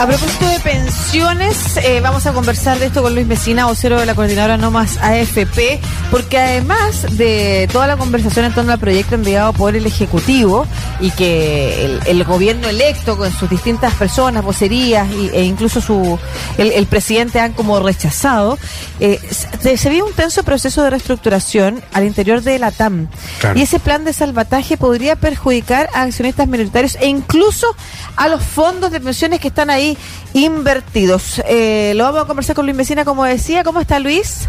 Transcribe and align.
A 0.00 0.06
propósito 0.08 0.48
de 0.48 0.58
pensiones, 0.58 1.76
eh, 1.76 2.00
vamos 2.00 2.26
a 2.26 2.32
conversar 2.32 2.80
de 2.80 2.86
esto 2.86 3.00
con 3.00 3.14
Luis 3.14 3.28
Mesina, 3.28 3.66
vocero 3.66 4.00
de 4.00 4.04
la 4.04 4.16
coordinadora 4.16 4.56
No 4.56 4.72
Más 4.72 4.98
AFP, 4.98 5.80
porque 6.10 6.36
además 6.36 7.16
de 7.16 7.68
toda 7.72 7.86
la 7.86 7.96
conversación 7.96 8.44
en 8.46 8.52
torno 8.52 8.72
al 8.72 8.80
proyecto 8.80 9.14
enviado 9.14 9.52
por 9.52 9.76
el 9.76 9.86
Ejecutivo 9.86 10.66
y 11.00 11.12
que 11.12 12.00
el, 12.06 12.24
gobierno 12.24 12.68
electo 12.68 13.16
con 13.16 13.32
sus 13.32 13.48
distintas 13.48 13.94
personas, 13.94 14.42
vocerías 14.42 15.08
e 15.32 15.44
incluso 15.44 15.80
su 15.80 16.18
el, 16.58 16.86
presidente 16.86 17.38
han 17.38 17.52
como 17.52 17.78
rechazado, 17.78 18.58
eh, 18.98 19.20
se, 19.30 19.90
ve 19.90 20.02
un 20.02 20.12
tenso 20.12 20.42
proceso 20.42 20.82
de 20.82 20.90
reestructuración 20.90 21.82
al 21.92 22.04
interior 22.04 22.42
de 22.42 22.58
la 22.58 22.72
TAM. 22.72 23.08
Y 23.54 23.62
ese 23.62 23.78
plan 23.78 24.04
de 24.04 24.12
salvataje 24.12 24.76
podría 24.76 25.14
perjudicar 25.14 25.88
a 25.94 26.02
accionistas 26.02 26.48
minoritarios 26.48 26.96
e 27.00 27.06
incluso 27.06 27.76
a 28.16 28.26
los 28.28 28.42
fondos 28.42 28.90
de 28.90 29.00
pensiones 29.00 29.38
que 29.38 29.48
están 29.48 29.70
ahí 29.70 29.83
invertidos. 30.32 31.42
Eh, 31.46 31.92
lo 31.96 32.04
vamos 32.04 32.22
a 32.22 32.26
conversar 32.26 32.56
con 32.56 32.66
Luis 32.66 32.76
Mesina, 32.76 33.04
como 33.04 33.24
decía. 33.24 33.64
¿Cómo 33.64 33.80
está 33.80 33.98
Luis? 33.98 34.48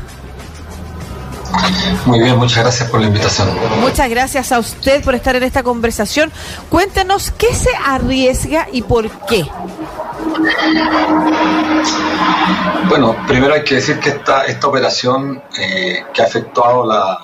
Muy 2.05 2.19
bien, 2.19 2.37
muchas 2.37 2.63
gracias 2.63 2.89
por 2.89 2.99
la 2.99 3.07
invitación. 3.07 3.47
Muchas 3.79 4.09
gracias 4.09 4.51
a 4.51 4.59
usted 4.59 5.03
por 5.03 5.15
estar 5.15 5.35
en 5.35 5.43
esta 5.43 5.63
conversación. 5.63 6.31
Cuéntenos 6.69 7.31
qué 7.31 7.53
se 7.53 7.69
arriesga 7.75 8.67
y 8.71 8.81
por 8.81 9.09
qué. 9.25 9.47
Bueno, 12.89 13.15
primero 13.27 13.53
hay 13.53 13.63
que 13.63 13.75
decir 13.75 13.99
que 13.99 14.09
esta, 14.09 14.45
esta 14.45 14.67
operación 14.67 15.41
eh, 15.57 16.05
que 16.13 16.21
ha 16.21 16.25
efectuado 16.25 16.85
la, 16.85 17.17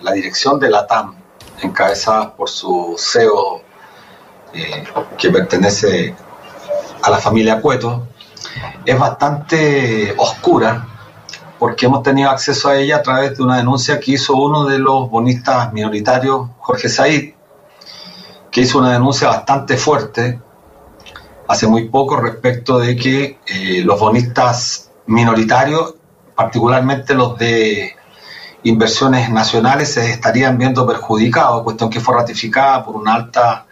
la, 0.00 0.12
dirección 0.12 0.58
de 0.60 0.70
la 0.70 0.86
TAM, 0.86 1.14
encabezada 1.60 2.34
por 2.34 2.48
su 2.48 2.96
CEO, 2.98 3.62
eh, 4.54 4.84
que 5.18 5.30
pertenece 5.30 6.14
a 7.02 7.10
la 7.10 7.18
familia 7.18 7.60
Cueto 7.60 8.08
es 8.84 8.98
bastante 8.98 10.14
oscura 10.16 10.88
porque 11.58 11.86
hemos 11.86 12.02
tenido 12.02 12.28
acceso 12.28 12.68
a 12.68 12.76
ella 12.76 12.96
a 12.96 13.02
través 13.02 13.36
de 13.36 13.42
una 13.44 13.56
denuncia 13.56 14.00
que 14.00 14.12
hizo 14.12 14.34
uno 14.34 14.64
de 14.64 14.80
los 14.80 15.08
bonistas 15.08 15.72
minoritarios, 15.72 16.48
Jorge 16.58 16.88
Said, 16.88 17.34
que 18.50 18.62
hizo 18.62 18.78
una 18.78 18.92
denuncia 18.92 19.28
bastante 19.28 19.76
fuerte 19.76 20.40
hace 21.46 21.68
muy 21.68 21.88
poco 21.88 22.16
respecto 22.16 22.80
de 22.80 22.96
que 22.96 23.38
eh, 23.46 23.82
los 23.84 24.00
bonistas 24.00 24.90
minoritarios, 25.06 25.94
particularmente 26.34 27.14
los 27.14 27.38
de 27.38 27.94
inversiones 28.64 29.30
nacionales, 29.30 29.92
se 29.92 30.10
estarían 30.10 30.58
viendo 30.58 30.84
perjudicados, 30.84 31.62
cuestión 31.62 31.90
que 31.90 32.00
fue 32.00 32.16
ratificada 32.16 32.84
por 32.84 32.96
una 32.96 33.14
alta 33.14 33.66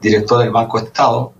directora 0.00 0.44
del 0.44 0.50
Banco 0.50 0.78
Estado, 0.78 1.33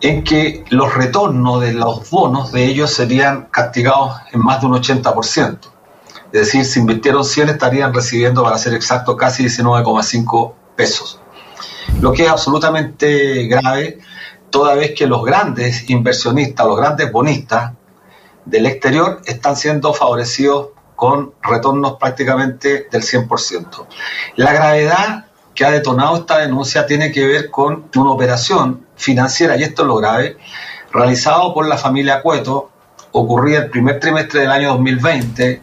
en 0.00 0.24
que 0.24 0.64
los 0.70 0.94
retornos 0.94 1.60
de 1.62 1.72
los 1.72 2.08
bonos 2.10 2.52
de 2.52 2.66
ellos 2.66 2.90
serían 2.90 3.46
castigados 3.50 4.16
en 4.32 4.40
más 4.40 4.60
de 4.60 4.66
un 4.66 4.74
80%. 4.74 5.58
Es 6.32 6.40
decir, 6.40 6.64
si 6.64 6.80
invirtieron 6.80 7.24
100 7.24 7.50
estarían 7.50 7.94
recibiendo, 7.94 8.42
para 8.42 8.58
ser 8.58 8.74
exacto, 8.74 9.16
casi 9.16 9.44
19,5 9.44 10.52
pesos. 10.74 11.20
Lo 12.00 12.12
que 12.12 12.24
es 12.24 12.28
absolutamente 12.28 13.46
grave, 13.46 14.00
toda 14.50 14.74
vez 14.74 14.92
que 14.94 15.06
los 15.06 15.24
grandes 15.24 15.88
inversionistas, 15.88 16.66
los 16.66 16.76
grandes 16.76 17.10
bonistas 17.10 17.72
del 18.44 18.66
exterior 18.66 19.22
están 19.24 19.56
siendo 19.56 19.94
favorecidos 19.94 20.68
con 20.94 21.34
retornos 21.42 21.96
prácticamente 21.98 22.88
del 22.90 23.02
100%. 23.02 23.86
La 24.36 24.52
gravedad 24.52 25.25
que 25.56 25.64
ha 25.64 25.70
detonado 25.70 26.16
esta 26.16 26.38
denuncia 26.38 26.86
tiene 26.86 27.10
que 27.10 27.26
ver 27.26 27.50
con 27.50 27.88
una 27.96 28.10
operación 28.10 28.86
financiera, 28.94 29.56
y 29.56 29.62
esto 29.62 29.82
es 29.82 29.88
lo 29.88 29.96
grave, 29.96 30.36
realizado 30.92 31.52
por 31.54 31.66
la 31.66 31.78
familia 31.78 32.22
Cueto, 32.22 32.70
ocurría 33.12 33.60
el 33.60 33.70
primer 33.70 33.98
trimestre 33.98 34.40
del 34.42 34.50
año 34.50 34.72
2020, 34.72 35.62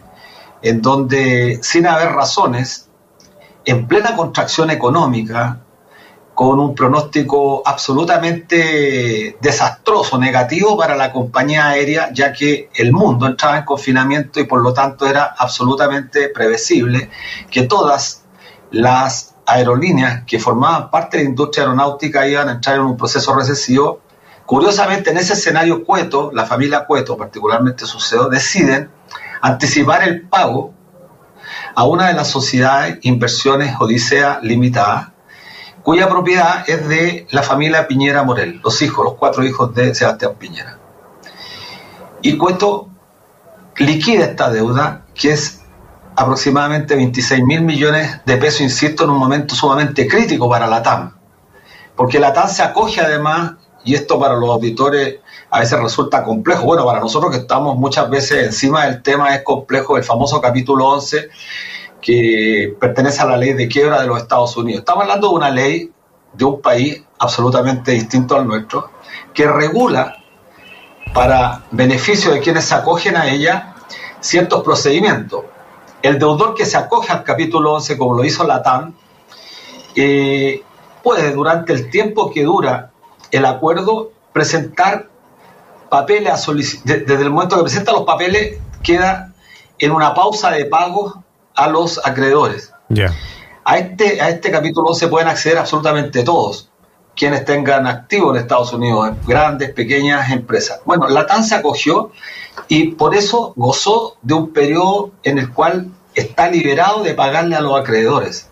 en 0.62 0.82
donde, 0.82 1.60
sin 1.62 1.86
haber 1.86 2.10
razones, 2.10 2.88
en 3.64 3.86
plena 3.86 4.16
contracción 4.16 4.70
económica, 4.70 5.60
con 6.34 6.58
un 6.58 6.74
pronóstico 6.74 7.62
absolutamente 7.64 9.36
desastroso, 9.40 10.18
negativo 10.18 10.76
para 10.76 10.96
la 10.96 11.12
compañía 11.12 11.68
aérea, 11.68 12.12
ya 12.12 12.32
que 12.32 12.68
el 12.74 12.92
mundo 12.92 13.28
entraba 13.28 13.58
en 13.58 13.64
confinamiento 13.64 14.40
y 14.40 14.44
por 14.44 14.60
lo 14.60 14.74
tanto 14.74 15.06
era 15.06 15.36
absolutamente 15.38 16.30
previsible 16.30 17.08
que 17.48 17.62
todas 17.62 18.24
las 18.72 19.33
aerolíneas 19.46 20.24
que 20.24 20.38
formaban 20.38 20.90
parte 20.90 21.16
de 21.16 21.24
la 21.24 21.30
industria 21.30 21.64
aeronáutica 21.64 22.26
iban 22.26 22.48
a 22.48 22.52
entrar 22.52 22.76
en 22.76 22.82
un 22.82 22.96
proceso 22.96 23.34
recesivo. 23.34 24.00
Curiosamente, 24.46 25.10
en 25.10 25.18
ese 25.18 25.34
escenario 25.34 25.84
Cueto, 25.84 26.30
la 26.32 26.44
familia 26.44 26.84
Cueto, 26.86 27.16
particularmente 27.16 27.86
su 27.86 28.00
CEO, 28.00 28.28
deciden 28.28 28.90
anticipar 29.40 30.06
el 30.06 30.22
pago 30.22 30.74
a 31.74 31.84
una 31.84 32.08
de 32.08 32.14
las 32.14 32.28
sociedades 32.28 32.98
Inversiones 33.02 33.74
Odisea 33.78 34.40
Limitada, 34.42 35.12
cuya 35.82 36.08
propiedad 36.08 36.68
es 36.68 36.88
de 36.88 37.26
la 37.30 37.42
familia 37.42 37.86
Piñera 37.86 38.22
Morel, 38.22 38.60
los 38.62 38.80
hijos, 38.82 39.04
los 39.04 39.14
cuatro 39.14 39.44
hijos 39.44 39.74
de 39.74 39.94
Sebastián 39.94 40.34
Piñera. 40.38 40.78
Y 42.22 42.38
Cueto 42.38 42.88
liquida 43.76 44.24
esta 44.24 44.50
deuda, 44.50 45.04
que 45.14 45.32
es 45.32 45.63
aproximadamente 46.16 46.94
26 46.94 47.42
mil 47.44 47.62
millones 47.62 48.20
de 48.24 48.36
pesos, 48.36 48.60
insisto, 48.60 49.04
en 49.04 49.10
un 49.10 49.18
momento 49.18 49.54
sumamente 49.54 50.06
crítico 50.06 50.48
para 50.48 50.66
la 50.66 50.82
TAM. 50.82 51.12
Porque 51.96 52.18
la 52.18 52.32
TAM 52.32 52.48
se 52.48 52.62
acoge 52.62 53.00
además, 53.00 53.52
y 53.84 53.94
esto 53.94 54.18
para 54.18 54.34
los 54.34 54.48
auditores 54.48 55.20
a 55.50 55.60
veces 55.60 55.78
resulta 55.78 56.24
complejo, 56.24 56.64
bueno, 56.64 56.84
para 56.84 57.00
nosotros 57.00 57.30
que 57.30 57.38
estamos 57.38 57.76
muchas 57.76 58.08
veces 58.10 58.46
encima 58.46 58.86
del 58.86 59.02
tema 59.02 59.34
es 59.34 59.42
complejo, 59.42 59.96
el 59.96 60.04
famoso 60.04 60.40
capítulo 60.40 60.88
11 60.88 61.28
que 62.00 62.76
pertenece 62.78 63.22
a 63.22 63.26
la 63.26 63.36
ley 63.36 63.54
de 63.54 63.66
quiebra 63.66 64.00
de 64.00 64.06
los 64.06 64.20
Estados 64.20 64.56
Unidos. 64.56 64.80
Estamos 64.80 65.04
hablando 65.04 65.28
de 65.30 65.34
una 65.34 65.50
ley 65.50 65.90
de 66.34 66.44
un 66.44 66.60
país 66.60 67.02
absolutamente 67.18 67.92
distinto 67.92 68.36
al 68.36 68.46
nuestro, 68.46 68.90
que 69.32 69.46
regula 69.46 70.16
para 71.14 71.62
beneficio 71.70 72.32
de 72.32 72.40
quienes 72.40 72.64
se 72.64 72.74
acogen 72.74 73.16
a 73.16 73.30
ella 73.30 73.74
ciertos 74.20 74.62
procedimientos. 74.62 75.44
El 76.04 76.18
deudor 76.18 76.54
que 76.54 76.66
se 76.66 76.76
acoge 76.76 77.10
al 77.10 77.24
capítulo 77.24 77.72
11, 77.76 77.96
como 77.96 78.14
lo 78.14 78.26
hizo 78.26 78.44
la 78.44 78.62
TAM, 78.62 78.92
eh, 79.96 80.62
puede 81.02 81.32
durante 81.32 81.72
el 81.72 81.88
tiempo 81.88 82.30
que 82.30 82.42
dura 82.42 82.90
el 83.30 83.46
acuerdo 83.46 84.12
presentar 84.30 85.08
papeles 85.88 86.46
a 86.46 86.52
desde 86.84 87.22
el 87.22 87.30
momento 87.30 87.56
que 87.56 87.62
presenta 87.62 87.92
los 87.92 88.02
papeles 88.02 88.58
queda 88.82 89.32
en 89.78 89.92
una 89.92 90.12
pausa 90.12 90.50
de 90.50 90.66
pagos 90.66 91.14
a 91.54 91.68
los 91.68 91.98
acreedores. 92.04 92.70
A, 93.64 93.78
este, 93.78 94.20
a 94.20 94.28
este 94.28 94.50
capítulo 94.50 94.90
11 94.90 95.08
pueden 95.08 95.28
acceder 95.28 95.56
absolutamente 95.56 96.22
todos 96.22 96.68
quienes 97.16 97.46
tengan 97.46 97.86
activo 97.86 98.34
en 98.34 98.42
Estados 98.42 98.74
Unidos, 98.74 99.10
grandes, 99.26 99.70
pequeñas 99.70 100.30
empresas. 100.30 100.80
Bueno, 100.84 101.08
la 101.08 101.26
TAN 101.26 101.44
se 101.44 101.54
acogió 101.54 102.10
y 102.68 102.92
por 102.92 103.14
eso 103.14 103.52
gozó 103.56 104.16
de 104.22 104.34
un 104.34 104.52
periodo 104.52 105.12
en 105.22 105.38
el 105.38 105.52
cual 105.52 105.90
está 106.14 106.48
liberado 106.48 107.02
de 107.02 107.14
pagarle 107.14 107.56
a 107.56 107.60
los 107.60 107.78
acreedores. 107.78 108.48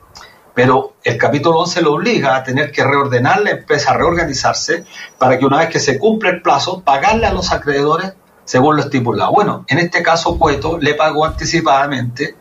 Pero 0.54 0.94
el 1.02 1.16
capítulo 1.16 1.60
11 1.60 1.82
lo 1.82 1.94
obliga 1.94 2.36
a 2.36 2.42
tener 2.42 2.72
que 2.72 2.84
reordenar 2.84 3.40
la 3.40 3.50
empresa, 3.50 3.94
reorganizarse, 3.94 4.84
para 5.18 5.38
que 5.38 5.46
una 5.46 5.58
vez 5.58 5.68
que 5.68 5.80
se 5.80 5.98
cumple 5.98 6.30
el 6.30 6.42
plazo, 6.42 6.82
pagarle 6.82 7.26
a 7.26 7.32
los 7.32 7.52
acreedores 7.52 8.12
según 8.44 8.76
lo 8.76 8.82
estipulado. 8.82 9.32
Bueno, 9.32 9.64
en 9.68 9.78
este 9.78 10.02
caso 10.02 10.38
Cueto 10.38 10.78
le 10.78 10.94
pagó 10.94 11.24
anticipadamente 11.24 12.36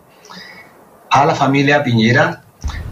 a 1.10 1.26
la 1.26 1.36
familia 1.36 1.84
Piñera, 1.84 2.44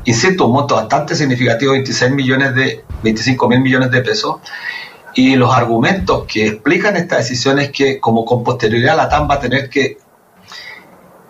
insisto, 0.06 0.46
un 0.46 0.54
monto 0.54 0.76
bastante 0.76 1.16
significativo, 1.16 1.74
26 1.74 2.12
millones 2.12 2.56
de, 2.56 2.84
25 3.04 3.48
mil 3.50 3.62
millones 3.62 3.92
de 3.92 4.02
pesos, 4.02 4.38
y 5.16 5.36
los 5.36 5.54
argumentos 5.54 6.26
que 6.26 6.48
explican 6.48 6.96
esta 6.96 7.18
decisión 7.18 7.60
es 7.60 7.72
que 7.72 8.00
como 8.00 8.26
con 8.26 8.44
posterioridad 8.44 8.98
la 8.98 9.10
TAM 9.10 9.30
va 9.30 9.36
a 9.36 9.40
tener 9.40 9.70
que 9.70 9.98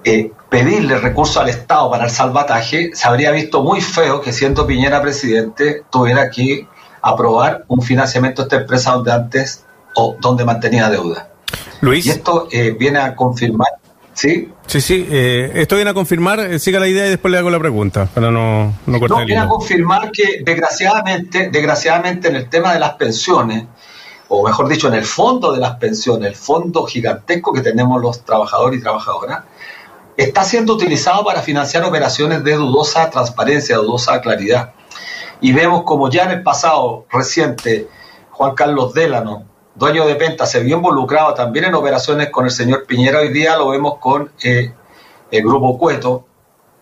eh, 0.03 0.31
pedirle 0.49 0.97
recursos 0.97 1.37
al 1.37 1.49
Estado 1.49 1.89
para 1.91 2.05
el 2.05 2.09
salvataje, 2.09 2.91
se 2.93 3.07
habría 3.07 3.31
visto 3.31 3.61
muy 3.61 3.81
feo 3.81 4.21
que 4.21 4.31
siendo 4.31 4.65
Piñera 4.65 5.01
presidente 5.01 5.83
tuviera 5.89 6.29
que 6.29 6.67
aprobar 7.01 7.65
un 7.67 7.81
financiamiento 7.81 8.41
de 8.41 8.47
esta 8.47 8.61
empresa 8.61 8.91
donde 8.91 9.11
antes 9.11 9.65
o 9.95 10.15
donde 10.19 10.45
mantenía 10.45 10.89
deuda. 10.89 11.29
Luis. 11.81 12.05
Y 12.05 12.09
esto 12.09 12.47
eh, 12.51 12.71
viene 12.71 12.99
a 12.99 13.15
confirmar, 13.15 13.69
¿sí? 14.19 14.51
Sí, 14.67 14.81
sí, 14.81 15.07
eh, 15.09 15.51
esto 15.55 15.75
viene 15.75 15.91
a 15.91 15.93
confirmar, 15.93 16.59
siga 16.59 16.79
la 16.79 16.89
idea 16.89 17.07
y 17.07 17.09
después 17.09 17.31
le 17.31 17.37
hago 17.37 17.49
la 17.49 17.59
pregunta, 17.59 18.07
para 18.13 18.29
no, 18.29 18.73
no 18.85 18.99
cortar 18.99 19.19
No, 19.19 19.25
viene 19.25 19.41
a 19.41 19.47
confirmar 19.47 20.11
que 20.11 20.41
desgraciadamente, 20.43 21.49
desgraciadamente 21.49 22.27
en 22.27 22.35
el 22.35 22.49
tema 22.49 22.73
de 22.73 22.79
las 22.79 22.95
pensiones, 22.95 23.63
o 24.27 24.45
mejor 24.45 24.67
dicho, 24.67 24.89
en 24.89 24.95
el 24.95 25.05
fondo 25.05 25.53
de 25.53 25.61
las 25.61 25.77
pensiones, 25.77 26.27
el 26.27 26.35
fondo 26.35 26.85
gigantesco 26.85 27.53
que 27.53 27.61
tenemos 27.61 28.01
los 28.01 28.25
trabajadores 28.25 28.79
y 28.79 28.83
trabajadoras, 28.83 29.43
está 30.17 30.43
siendo 30.43 30.73
utilizado 30.73 31.23
para 31.23 31.41
financiar 31.41 31.85
operaciones 31.85 32.43
de 32.43 32.55
dudosa 32.55 33.09
transparencia, 33.09 33.77
dudosa 33.77 34.19
claridad. 34.19 34.73
Y 35.39 35.53
vemos 35.53 35.83
como 35.83 36.09
ya 36.09 36.25
en 36.25 36.31
el 36.31 36.43
pasado 36.43 37.05
reciente, 37.09 37.87
Juan 38.31 38.53
Carlos 38.53 38.93
Délano, 38.93 39.45
dueño 39.79 40.05
de 40.05 40.15
Penta, 40.15 40.45
se 40.45 40.59
vio 40.59 40.75
involucrado 40.75 41.33
también 41.33 41.65
en 41.65 41.73
operaciones 41.73 42.29
con 42.29 42.45
el 42.45 42.51
señor 42.51 42.85
Piñera, 42.85 43.19
hoy 43.19 43.29
día 43.29 43.57
lo 43.57 43.69
vemos 43.69 43.97
con 43.99 44.29
eh, 44.43 44.73
el 45.31 45.41
grupo 45.41 45.77
Cueto 45.77 46.25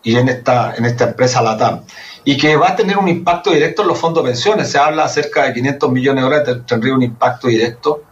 y 0.02 0.16
en 0.16 0.28
esta, 0.30 0.74
en 0.76 0.84
esta 0.84 1.06
empresa 1.06 1.42
Latam. 1.44 1.84
Y 2.24 2.38
que 2.38 2.56
va 2.58 2.70
a 2.70 2.76
tener 2.76 2.98
un 2.98 3.08
impacto 3.08 3.52
directo 3.52 3.84
en 3.84 3.90
los 3.90 4.00
fondos 4.00 4.24
de 4.24 4.32
pensiones. 4.32 4.70
Se 4.72 4.80
habla 4.80 5.08
cerca 5.08 5.44
de 5.44 5.54
500 5.54 5.92
millones 5.92 6.24
de 6.24 6.30
dólares, 6.30 6.58
tendría 6.66 6.94
un 6.94 7.04
impacto 7.04 7.48
directo. 7.48 8.04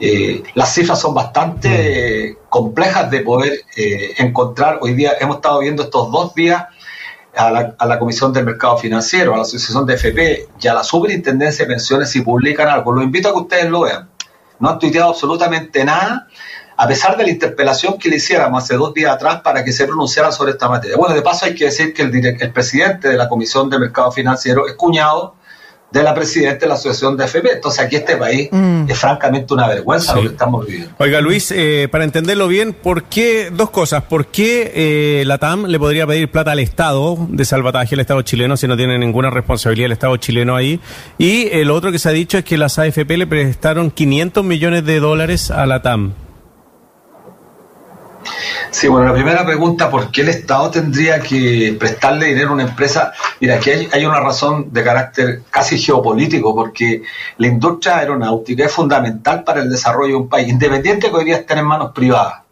Eh, 0.00 0.44
las 0.54 0.72
cifras 0.72 1.00
son 1.00 1.14
bastante 1.14 2.38
complejas 2.48 3.10
de 3.10 3.20
poder 3.20 3.52
eh, 3.76 4.14
encontrar. 4.18 4.78
Hoy 4.80 4.94
día 4.94 5.14
hemos 5.20 5.36
estado 5.36 5.58
viendo 5.58 5.82
estos 5.82 6.10
dos 6.12 6.34
días 6.34 6.64
a 7.36 7.50
la, 7.50 7.74
a 7.76 7.86
la, 7.86 7.98
Comisión 7.98 8.32
del 8.32 8.44
Mercado 8.44 8.78
Financiero, 8.78 9.34
a 9.34 9.36
la 9.36 9.42
Asociación 9.42 9.84
de 9.84 9.94
FP 9.94 10.48
y 10.60 10.68
a 10.68 10.74
la 10.74 10.84
Superintendencia 10.84 11.64
de 11.64 11.72
Pensiones 11.72 12.10
si 12.10 12.20
publican 12.20 12.68
algo. 12.68 12.92
Los 12.92 13.04
invito 13.04 13.28
a 13.28 13.32
que 13.32 13.38
ustedes 13.38 13.68
lo 13.68 13.80
vean. 13.82 14.08
No 14.60 14.70
han 14.70 14.78
tuiteado 14.78 15.10
absolutamente 15.10 15.84
nada 15.84 16.28
a 16.80 16.86
pesar 16.86 17.16
de 17.16 17.24
la 17.24 17.30
interpelación 17.30 17.98
que 17.98 18.08
le 18.08 18.16
hiciéramos 18.16 18.62
hace 18.62 18.76
dos 18.76 18.94
días 18.94 19.12
atrás 19.12 19.40
para 19.40 19.64
que 19.64 19.72
se 19.72 19.84
pronunciara 19.84 20.30
sobre 20.30 20.52
esta 20.52 20.68
materia. 20.68 20.96
Bueno, 20.96 21.12
de 21.12 21.22
paso 21.22 21.46
hay 21.46 21.56
que 21.56 21.64
decir 21.64 21.92
que 21.92 22.02
el, 22.02 22.14
el 22.40 22.52
presidente 22.52 23.08
de 23.08 23.16
la 23.16 23.28
Comisión 23.28 23.68
de 23.68 23.80
Mercado 23.80 24.12
Financiero 24.12 24.64
es 24.68 24.74
cuñado 24.74 25.34
de 25.90 26.02
la 26.02 26.14
presidenta 26.14 26.60
de 26.60 26.66
la 26.66 26.74
Asociación 26.74 27.16
de 27.16 27.24
FP. 27.24 27.52
Entonces 27.54 27.84
aquí 27.84 27.96
este 27.96 28.16
país 28.16 28.48
mm. 28.50 28.84
es 28.88 28.98
francamente 28.98 29.54
una 29.54 29.66
vergüenza 29.68 30.14
lo 30.14 30.22
que 30.22 30.28
estamos 30.28 30.66
viviendo. 30.66 30.94
Oiga 30.98 31.20
Luis, 31.20 31.50
eh, 31.50 31.88
para 31.90 32.04
entenderlo 32.04 32.48
bien, 32.48 32.72
¿por 32.74 33.04
qué, 33.04 33.50
dos 33.50 33.70
cosas, 33.70 34.02
por 34.04 34.26
qué 34.26 34.72
eh, 34.74 35.24
la 35.26 35.38
TAM 35.38 35.66
le 35.66 35.78
podría 35.78 36.06
pedir 36.06 36.30
plata 36.30 36.52
al 36.52 36.58
Estado 36.58 37.16
de 37.28 37.44
salvataje 37.44 37.94
al 37.94 38.00
Estado 38.00 38.22
chileno 38.22 38.56
si 38.56 38.68
no 38.68 38.76
tiene 38.76 38.98
ninguna 38.98 39.30
responsabilidad 39.30 39.86
el 39.86 39.92
Estado 39.92 40.16
chileno 40.18 40.56
ahí? 40.56 40.80
Y 41.16 41.48
el 41.52 41.70
otro 41.70 41.90
que 41.90 41.98
se 41.98 42.08
ha 42.08 42.12
dicho 42.12 42.38
es 42.38 42.44
que 42.44 42.58
las 42.58 42.78
AFP 42.78 43.16
le 43.16 43.26
prestaron 43.26 43.90
500 43.90 44.44
millones 44.44 44.84
de 44.84 45.00
dólares 45.00 45.50
a 45.50 45.66
la 45.66 45.82
TAM. 45.82 46.12
Sí, 48.70 48.86
bueno, 48.86 49.06
la 49.06 49.14
primera 49.14 49.46
pregunta, 49.46 49.90
¿por 49.90 50.10
qué 50.10 50.20
el 50.20 50.28
Estado 50.28 50.70
tendría 50.70 51.20
que 51.20 51.74
prestarle 51.78 52.26
dinero 52.26 52.50
a 52.50 52.52
una 52.52 52.64
empresa? 52.64 53.12
Mira, 53.40 53.54
aquí 53.54 53.70
hay, 53.70 54.04
una 54.04 54.20
razón 54.20 54.72
de 54.72 54.84
carácter 54.84 55.42
casi 55.50 55.78
geopolítico, 55.78 56.54
porque 56.54 57.02
la 57.38 57.46
industria 57.46 57.98
aeronáutica 57.98 58.66
es 58.66 58.72
fundamental 58.72 59.42
para 59.42 59.62
el 59.62 59.70
desarrollo 59.70 60.08
de 60.08 60.20
un 60.20 60.28
país, 60.28 60.48
independiente 60.48 61.08
que 61.08 61.16
hoy 61.16 61.24
día 61.24 61.36
estén 61.36 61.58
en 61.58 61.64
manos 61.64 61.92
privadas, 61.92 62.42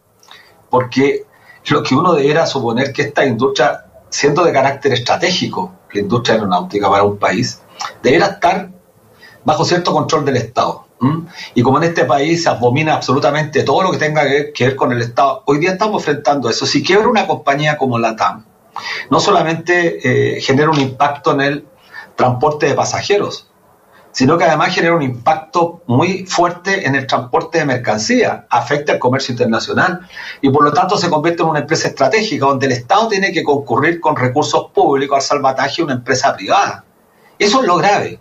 porque 0.71 1.25
lo 1.69 1.83
que 1.83 1.93
uno 1.93 2.13
debería 2.13 2.47
suponer 2.47 2.91
que 2.91 3.03
esta 3.03 3.23
industria, 3.23 3.85
siendo 4.09 4.43
de 4.43 4.51
carácter 4.51 4.93
estratégico, 4.93 5.71
la 5.93 5.99
industria 5.99 6.35
aeronáutica 6.35 6.89
para 6.89 7.03
un 7.03 7.17
país, 7.17 7.61
debería 8.01 8.25
estar 8.25 8.69
bajo 9.45 9.63
cierto 9.63 9.93
control 9.93 10.25
del 10.25 10.37
Estado. 10.37 10.86
Y 11.53 11.61
como 11.61 11.77
en 11.77 11.83
este 11.83 12.05
país 12.05 12.43
se 12.43 12.49
abomina 12.49 12.95
absolutamente 12.95 13.63
todo 13.63 13.83
lo 13.83 13.91
que 13.91 13.97
tenga 13.97 14.23
que 14.53 14.65
ver, 14.65 14.75
con 14.75 14.91
el 14.91 15.01
Estado, 15.01 15.43
hoy 15.45 15.59
día 15.59 15.71
estamos 15.71 16.01
enfrentando 16.01 16.49
eso. 16.49 16.65
Si 16.65 16.83
quiebra 16.83 17.07
una 17.07 17.27
compañía 17.27 17.77
como 17.77 17.99
la 17.99 18.15
TAM, 18.15 18.45
no 19.09 19.19
solamente 19.19 20.37
eh, 20.37 20.41
genera 20.41 20.69
un 20.69 20.79
impacto 20.79 21.33
en 21.33 21.41
el 21.41 21.67
transporte 22.15 22.67
de 22.67 22.73
pasajeros, 22.73 23.47
sino 24.11 24.37
que 24.37 24.45
además 24.45 24.73
genera 24.73 24.95
un 24.95 25.03
impacto 25.03 25.83
muy 25.85 26.25
fuerte 26.25 26.87
en 26.87 26.95
el 26.95 27.05
transporte 27.05 27.59
de 27.59 27.65
mercancía, 27.65 28.47
afecta 28.49 28.93
el 28.93 28.99
comercio 28.99 29.31
internacional 29.31 30.07
y 30.41 30.49
por 30.49 30.63
lo 30.63 30.73
tanto 30.73 30.97
se 30.97 31.09
convierte 31.09 31.43
en 31.43 31.49
una 31.49 31.59
empresa 31.59 31.89
estratégica 31.89 32.47
donde 32.47 32.65
el 32.65 32.71
Estado 32.71 33.07
tiene 33.09 33.31
que 33.31 33.43
concurrir 33.43 33.99
con 33.99 34.15
recursos 34.15 34.71
públicos 34.73 35.17
al 35.17 35.21
salvataje 35.21 35.77
de 35.77 35.83
una 35.83 35.93
empresa 35.93 36.35
privada. 36.35 36.83
Eso 37.37 37.61
es 37.61 37.67
lo 37.67 37.75
grave. 37.75 38.19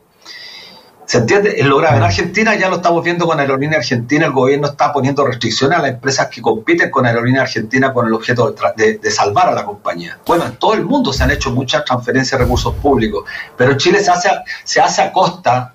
¿Se 1.07 1.19
entiende? 1.19 1.55
Es 1.57 1.65
lo 1.65 1.79
grave. 1.79 1.99
En 1.99 2.03
Argentina 2.03 2.57
ya 2.57 2.69
lo 2.69 2.77
estamos 2.77 3.03
viendo 3.05 3.27
con 3.27 3.39
Aerolínea 3.39 3.79
Argentina, 3.79 4.27
el 4.27 4.33
gobierno 4.33 4.67
está 4.67 4.93
poniendo 4.93 5.25
restricciones 5.25 5.79
a 5.79 5.83
las 5.83 5.93
empresas 5.93 6.27
que 6.29 6.43
compiten 6.43 6.91
con 6.91 7.07
Aerolínea 7.07 7.43
Argentina 7.43 7.93
con 7.93 8.09
el 8.09 8.13
objeto 8.13 8.55
de, 8.77 9.11
salvar 9.11 9.49
a 9.49 9.53
la 9.53 9.65
compañía. 9.65 10.19
Bueno, 10.27 10.45
en 10.47 10.57
todo 10.57 10.75
el 10.75 10.85
mundo 10.85 11.13
se 11.13 11.23
han 11.23 11.31
hecho 11.31 11.53
muchas 11.53 11.85
transferencias 11.85 12.39
de 12.39 12.45
recursos 12.45 12.75
públicos, 12.75 13.25
pero 13.57 13.77
Chile 13.77 14.01
se 14.03 14.11
hace, 14.11 14.31
se 14.65 14.81
hace 14.81 15.01
a 15.01 15.13
costa 15.13 15.75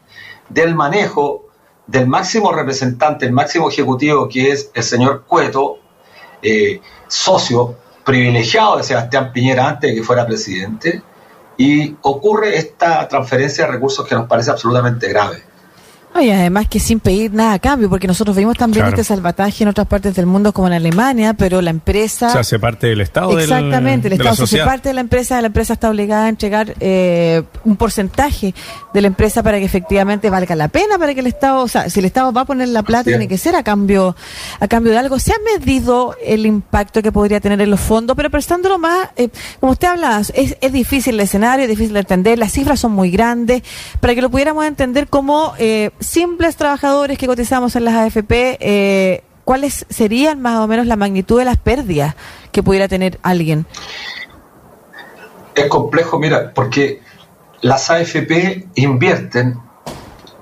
del 0.50 0.76
manejo 0.76 1.46
del 1.88 2.08
máximo 2.08 2.52
representante, 2.52 3.26
el 3.26 3.32
máximo 3.32 3.70
ejecutivo, 3.70 4.28
que 4.28 4.52
es 4.52 4.70
el 4.74 4.84
señor 4.84 5.24
Cueto, 5.26 5.80
eh, 6.42 6.82
socio 7.08 7.78
privilegiado 8.04 8.78
de 8.78 8.84
Sebastián 8.84 9.32
Piñera 9.32 9.68
antes 9.68 9.92
de 9.92 9.96
que 9.96 10.04
fuera 10.04 10.26
presidente, 10.26 11.02
y 11.58 11.96
ocurre 12.02 12.58
esta 12.58 13.08
transferencia 13.08 13.66
de 13.66 13.72
recursos 13.72 14.08
que 14.08 14.16
nos 14.16 14.28
parece 14.28 14.52
absolutamente 14.52 15.08
grave. 15.08 15.51
Y 16.20 16.30
además 16.30 16.68
que 16.68 16.80
sin 16.80 17.00
pedir 17.00 17.34
nada 17.34 17.54
a 17.54 17.60
cambio, 17.60 17.90
porque 17.90 18.06
nosotros 18.06 18.36
vimos 18.36 18.58
también 18.58 18.86
este 18.86 19.04
salvataje 19.04 19.64
en 19.64 19.70
otras 19.70 19.88
partes 19.88 20.14
del 20.14 20.26
mundo 20.26 20.52
como 20.52 20.68
en 20.68 20.74
Alemania, 20.74 21.34
pero 21.34 21.62
la 21.62 21.70
empresa... 21.70 22.30
Se 22.30 22.38
hace 22.38 22.60
parte 22.60 22.88
del 22.88 23.02
Estado. 23.02 23.40
Exactamente, 23.40 24.08
el 24.08 24.14
Estado 24.14 24.36
se 24.36 24.44
hace 24.44 24.58
parte 24.60 24.90
de 24.90 24.94
la 24.94 25.02
empresa, 25.02 25.40
la 25.40 25.48
empresa 25.48 25.74
está 25.74 25.90
obligada 25.90 26.26
a 26.26 26.30
entregar 26.30 26.76
eh, 26.80 27.44
un 27.64 27.78
porcentaje 27.78 28.54
de 28.94 29.02
la 29.02 29.08
empresa 29.08 29.42
para 29.42 29.58
que 29.58 29.66
efectivamente 29.66 30.30
valga 30.30 30.54
la 30.56 30.68
pena, 30.68 31.00
para 31.00 31.14
que 31.14 31.22
el 31.22 31.28
Estado, 31.28 31.62
o 31.62 31.68
sea, 31.68 31.90
si 31.90 32.00
el 32.00 32.06
Estado 32.06 32.32
va 32.34 32.42
a 32.42 32.46
poner 32.46 32.68
la 32.68 32.84
plata, 32.84 33.06
tiene 33.06 33.28
que 33.28 33.38
ser 33.38 33.56
a 33.56 33.64
cambio, 33.64 34.16
a 34.60 34.68
cambio 34.68 34.92
de 34.92 35.00
algo. 35.00 35.18
Se 35.18 35.32
ha 35.32 35.58
medido 35.58 36.16
el 36.24 36.46
impacto 36.46 37.02
que 37.02 37.12
podría 37.12 37.40
tener 37.40 37.62
en 37.62 37.70
los 37.72 37.80
fondos, 37.80 38.18
pero 38.18 38.30
prestándolo 38.30 38.78
más, 38.78 39.10
eh, 39.16 39.30
como 39.60 39.72
usted 39.72 39.88
hablaba, 39.88 40.20
es, 40.20 40.58
es 40.60 40.74
difícil 40.74 41.16
el 41.16 41.22
escenario, 41.22 41.64
es 41.64 41.70
difícil 41.70 41.94
de 41.94 42.02
entender, 42.02 42.38
las 42.38 42.52
cifras 42.52 42.82
son 42.82 42.92
muy 42.92 43.10
grandes, 43.10 43.64
para 44.02 44.14
que 44.14 44.22
lo 44.22 44.30
pudiéramos 44.30 44.66
entender 44.66 45.08
como... 45.08 45.54
Eh, 45.58 45.90
simples 46.02 46.58
trabajadores 46.58 47.18
que 47.18 47.28
cotizamos 47.28 47.76
en 47.76 47.86
las 47.86 47.94
AFP, 47.94 48.58
eh, 48.60 49.24
¿cuáles 49.46 49.86
serían 49.90 50.42
más 50.42 50.60
o 50.60 50.68
menos 50.68 50.88
la 50.88 50.98
magnitud 50.98 51.40
de 51.40 51.46
las 51.46 51.58
pérdidas 51.58 52.16
que 52.52 52.64
pudiera 52.64 52.88
tener 52.88 53.20
alguien? 53.22 53.66
Es 55.56 55.68
complejo, 55.68 56.20
mira, 56.20 56.54
porque 56.54 57.02
las 57.62 57.90
AFP 57.90 58.68
invierten 58.76 59.60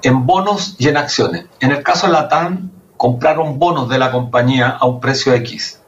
en 0.01 0.25
bonos 0.25 0.75
y 0.79 0.87
en 0.87 0.97
acciones. 0.97 1.45
En 1.59 1.71
el 1.71 1.83
caso 1.83 2.07
de 2.07 2.13
la 2.13 2.29
TAN, 2.29 2.71
compraron 2.95 3.59
bonos 3.59 3.89
de 3.89 3.99
la 3.99 4.11
compañía 4.11 4.69
a 4.69 4.85
un 4.85 4.99
precio 4.99 5.33
X. 5.33 5.81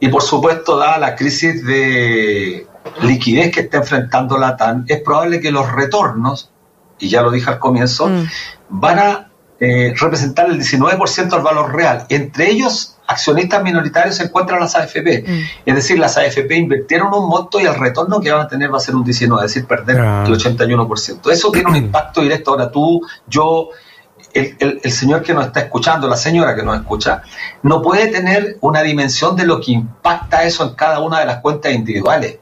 Y 0.00 0.08
por 0.08 0.22
supuesto, 0.22 0.78
dada 0.78 0.98
la 0.98 1.14
crisis 1.14 1.64
de 1.64 2.66
liquidez 3.02 3.52
que 3.52 3.60
está 3.60 3.78
enfrentando 3.78 4.38
la 4.38 4.56
TAN, 4.56 4.84
es 4.88 5.02
probable 5.02 5.40
que 5.40 5.50
los 5.50 5.70
retornos 5.70 6.50
y 6.98 7.08
ya 7.08 7.22
lo 7.22 7.30
dije 7.30 7.50
al 7.50 7.58
comienzo, 7.58 8.08
mm. 8.08 8.26
van 8.68 8.98
a 8.98 9.28
eh, 9.60 9.92
representar 9.98 10.48
el 10.48 10.60
19% 10.60 11.30
del 11.30 11.42
valor 11.42 11.74
real. 11.74 12.06
Entre 12.08 12.50
ellos, 12.50 12.96
accionistas 13.08 13.62
minoritarios 13.62 14.16
se 14.16 14.24
encuentran 14.24 14.60
las 14.60 14.76
AFP. 14.76 15.24
Mm. 15.26 15.40
Es 15.66 15.74
decir, 15.74 15.98
las 15.98 16.16
AFP 16.16 16.54
invirtieron 16.54 17.12
un 17.12 17.28
monto 17.28 17.58
y 17.58 17.64
el 17.64 17.74
retorno 17.74 18.20
que 18.20 18.30
van 18.30 18.42
a 18.42 18.48
tener 18.48 18.72
va 18.72 18.76
a 18.76 18.80
ser 18.80 18.94
un 18.94 19.04
19%, 19.04 19.36
es 19.36 19.42
decir, 19.42 19.66
perder 19.66 20.00
ah. 20.00 20.24
el 20.26 20.32
81%. 20.32 21.32
Eso 21.32 21.50
tiene 21.50 21.70
un 21.70 21.76
impacto 21.76 22.20
directo. 22.20 22.52
Ahora 22.52 22.70
tú, 22.70 23.00
yo, 23.26 23.70
el, 24.32 24.80
el, 24.82 24.92
señor 24.92 25.22
que 25.22 25.34
nos 25.34 25.46
está 25.46 25.60
escuchando, 25.60 26.06
la 26.06 26.16
señora 26.16 26.54
que 26.54 26.62
nos 26.62 26.76
escucha, 26.76 27.22
no 27.62 27.82
puede 27.82 28.08
tener 28.08 28.58
una 28.60 28.82
dimensión 28.82 29.34
de 29.34 29.44
lo 29.44 29.60
que 29.60 29.72
impacta 29.72 30.44
eso 30.44 30.68
en 30.68 30.74
cada 30.74 31.00
una 31.00 31.18
de 31.18 31.26
las 31.26 31.40
cuentas 31.40 31.72
individuales. 31.72 32.38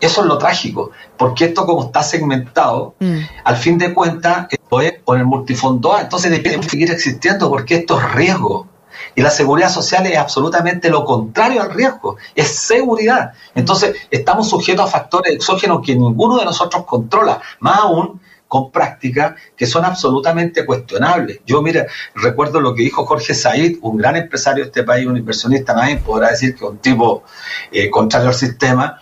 Eso 0.00 0.22
es 0.22 0.26
lo 0.26 0.38
trágico, 0.38 0.90
porque 1.16 1.46
esto 1.46 1.66
como 1.66 1.84
está 1.84 2.02
segmentado, 2.02 2.94
mm. 2.98 3.18
al 3.44 3.56
fin 3.56 3.76
de 3.78 3.92
cuentas, 3.92 4.46
esto 4.50 4.80
es 4.80 4.94
con 5.04 5.18
el 5.18 5.26
multifondo 5.26 5.94
A, 5.94 6.02
entonces 6.02 6.30
debe 6.30 6.62
seguir 6.62 6.90
existiendo 6.90 7.48
porque 7.50 7.76
esto 7.76 8.00
es 8.00 8.12
riesgo. 8.12 8.66
Y 9.14 9.22
la 9.22 9.30
seguridad 9.30 9.70
social 9.70 10.06
es 10.06 10.16
absolutamente 10.16 10.88
lo 10.88 11.04
contrario 11.04 11.62
al 11.62 11.72
riesgo, 11.72 12.16
es 12.34 12.48
seguridad. 12.48 13.32
Entonces 13.54 13.96
estamos 14.10 14.48
sujetos 14.48 14.86
a 14.86 14.90
factores 14.90 15.34
exógenos 15.34 15.80
que 15.84 15.94
ninguno 15.94 16.38
de 16.38 16.44
nosotros 16.44 16.84
controla, 16.84 17.40
más 17.60 17.80
aún 17.80 18.20
con 18.50 18.72
prácticas 18.72 19.34
que 19.56 19.64
son 19.64 19.84
absolutamente 19.84 20.66
cuestionables. 20.66 21.38
Yo, 21.46 21.62
mira, 21.62 21.86
recuerdo 22.16 22.60
lo 22.60 22.74
que 22.74 22.82
dijo 22.82 23.06
Jorge 23.06 23.32
Said, 23.32 23.78
un 23.82 23.96
gran 23.96 24.16
empresario 24.16 24.64
de 24.64 24.68
este 24.70 24.82
país, 24.82 25.06
un 25.06 25.16
inversionista, 25.16 25.72
nadie 25.72 25.98
podrá 25.98 26.30
decir 26.30 26.56
que 26.56 26.64
un 26.64 26.78
tipo 26.78 27.22
eh, 27.70 27.88
contrario 27.88 28.28
al 28.28 28.34
sistema, 28.34 29.00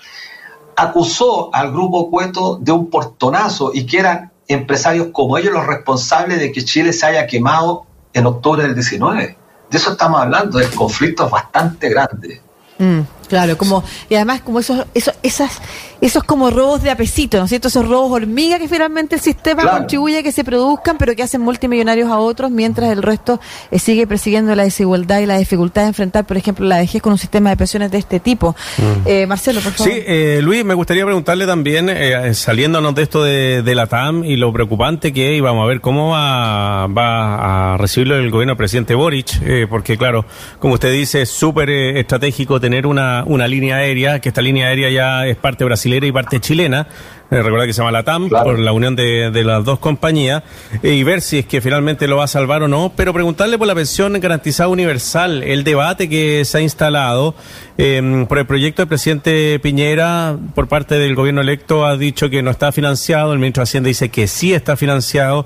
acusó 0.78 1.52
al 1.52 1.72
grupo 1.72 2.08
Cueto 2.08 2.56
de 2.60 2.70
un 2.70 2.88
portonazo 2.88 3.72
y 3.74 3.84
que 3.84 3.98
eran 3.98 4.30
empresarios 4.46 5.08
como 5.12 5.36
ellos 5.36 5.52
los 5.52 5.66
responsables 5.66 6.38
de 6.38 6.52
que 6.52 6.64
Chile 6.64 6.92
se 6.92 7.04
haya 7.04 7.26
quemado 7.26 7.84
en 8.12 8.26
octubre 8.26 8.62
del 8.62 8.74
19. 8.74 9.36
De 9.70 9.76
eso 9.76 9.90
estamos 9.90 10.20
hablando, 10.20 10.58
del 10.58 10.70
conflicto 10.70 11.26
es 11.26 11.32
bastante 11.32 11.88
grande. 11.88 12.40
Mm, 12.78 13.00
Claro, 13.28 13.58
como, 13.58 13.84
y 14.08 14.14
además 14.14 14.40
como 14.40 14.60
esos, 14.60 14.86
esos, 14.94 15.14
esas, 15.22 15.60
esos 16.00 16.24
como 16.24 16.50
robos 16.50 16.82
de 16.82 16.90
apesito, 16.90 17.38
¿no 17.38 17.44
es 17.44 17.50
cierto? 17.50 17.68
Esos 17.68 17.86
robos 17.86 18.12
hormiga 18.12 18.58
que 18.58 18.68
finalmente 18.68 19.16
el 19.16 19.20
sistema 19.20 19.68
contribuye 19.70 20.18
a 20.18 20.22
que 20.22 20.32
se 20.32 20.44
produzcan, 20.44 20.96
pero 20.96 21.14
que 21.14 21.22
hacen 21.22 21.42
multimillonarios 21.42 22.10
a 22.10 22.18
otros, 22.18 22.50
mientras 22.50 22.90
el 22.90 23.02
resto 23.02 23.38
eh, 23.70 23.78
sigue 23.78 24.06
persiguiendo 24.06 24.54
la 24.54 24.62
desigualdad 24.62 25.20
y 25.20 25.26
la 25.26 25.38
dificultad 25.38 25.82
de 25.82 25.88
enfrentar, 25.88 26.26
por 26.26 26.36
ejemplo, 26.36 26.66
la 26.66 26.78
vejez 26.78 27.02
con 27.02 27.12
un 27.12 27.18
sistema 27.18 27.50
de 27.50 27.56
pensiones 27.56 27.90
de 27.90 27.98
este 27.98 28.18
tipo. 28.18 28.56
Mm. 28.78 29.06
Eh, 29.06 29.26
Marcelo, 29.26 29.60
por 29.60 29.72
favor. 29.72 29.92
Sí, 29.92 30.00
eh, 30.06 30.40
Luis, 30.42 30.64
me 30.64 30.74
gustaría 30.74 31.04
preguntarle 31.04 31.46
también, 31.46 31.90
saliéndonos 32.34 32.94
de 32.94 33.02
esto 33.02 33.22
de, 33.22 33.62
de, 33.62 33.74
la 33.74 33.86
TAM 33.86 34.24
y 34.24 34.36
lo 34.36 34.52
preocupante 34.52 35.12
que 35.12 35.32
es, 35.32 35.38
y 35.38 35.40
vamos 35.40 35.64
a 35.64 35.66
ver 35.66 35.80
cómo 35.80 36.10
va, 36.10 36.86
va 36.86 37.74
a 37.74 37.76
recibirlo 37.76 38.16
el 38.16 38.30
gobierno 38.30 38.52
del 38.52 38.58
presidente 38.58 38.94
Boric, 38.94 39.68
porque 39.68 39.98
claro, 39.98 40.24
como 40.58 40.74
usted 40.74 40.92
dice, 40.92 41.22
es 41.22 41.28
súper 41.28 41.68
estratégico 41.70 42.60
tener 42.60 42.86
una 42.86 43.17
una, 43.26 43.46
línea 43.46 43.76
aérea, 43.76 44.20
que 44.20 44.28
esta 44.28 44.42
línea 44.42 44.68
aérea 44.68 44.90
ya 44.90 45.26
es 45.26 45.36
parte 45.36 45.64
brasilera 45.64 46.06
y 46.06 46.12
parte 46.12 46.40
chilena, 46.40 46.86
eh, 47.30 47.42
recuerda 47.42 47.66
que 47.66 47.74
se 47.74 47.82
llama 47.82 47.92
la 47.92 48.04
TAM, 48.04 48.30
por 48.30 48.58
la 48.58 48.72
unión 48.72 48.96
de, 48.96 49.30
las 49.44 49.62
dos 49.62 49.78
compañías, 49.78 50.42
eh, 50.82 50.94
y 50.94 51.02
ver 51.02 51.20
si 51.20 51.40
es 51.40 51.46
que 51.46 51.60
finalmente 51.60 52.08
lo 52.08 52.16
va 52.16 52.24
a 52.24 52.28
salvar 52.28 52.62
o 52.62 52.68
no, 52.68 52.92
pero 52.96 53.12
preguntarle 53.12 53.58
por 53.58 53.66
la 53.66 53.74
pensión 53.74 54.18
garantizada 54.18 54.68
universal, 54.68 55.42
el 55.42 55.62
debate 55.62 56.08
que 56.08 56.46
se 56.46 56.56
ha 56.56 56.60
instalado 56.62 57.34
em, 57.76 58.26
por 58.26 58.38
el 58.38 58.46
proyecto 58.46 58.80
del 58.80 58.88
presidente 58.88 59.60
Piñera 59.60 60.38
por 60.54 60.68
parte 60.68 60.98
del 60.98 61.14
gobierno 61.14 61.42
electo 61.42 61.84
ha 61.84 61.98
dicho 61.98 62.30
que 62.30 62.42
no 62.42 62.50
está 62.50 62.72
financiado, 62.72 63.34
el 63.34 63.38
ministro 63.38 63.60
de 63.60 63.64
Hacienda 63.64 63.88
dice 63.88 64.08
que 64.08 64.26
sí 64.26 64.54
está 64.54 64.78
financiado, 64.78 65.44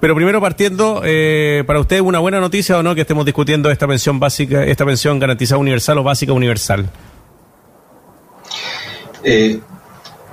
pero 0.00 0.14
primero 0.14 0.38
partiendo, 0.38 1.00
eh, 1.02 1.64
para 1.66 1.80
usted 1.80 2.00
una 2.00 2.18
buena 2.18 2.40
noticia 2.40 2.76
o 2.76 2.82
no 2.82 2.94
que 2.94 3.00
estemos 3.00 3.24
discutiendo 3.24 3.70
esta 3.70 3.88
pensión 3.88 4.20
básica, 4.20 4.64
esta 4.64 4.84
pensión 4.84 5.18
garantizada 5.18 5.58
universal 5.58 5.96
o 5.96 6.02
básica 6.02 6.34
universal. 6.34 6.90
Eh, 9.22 9.60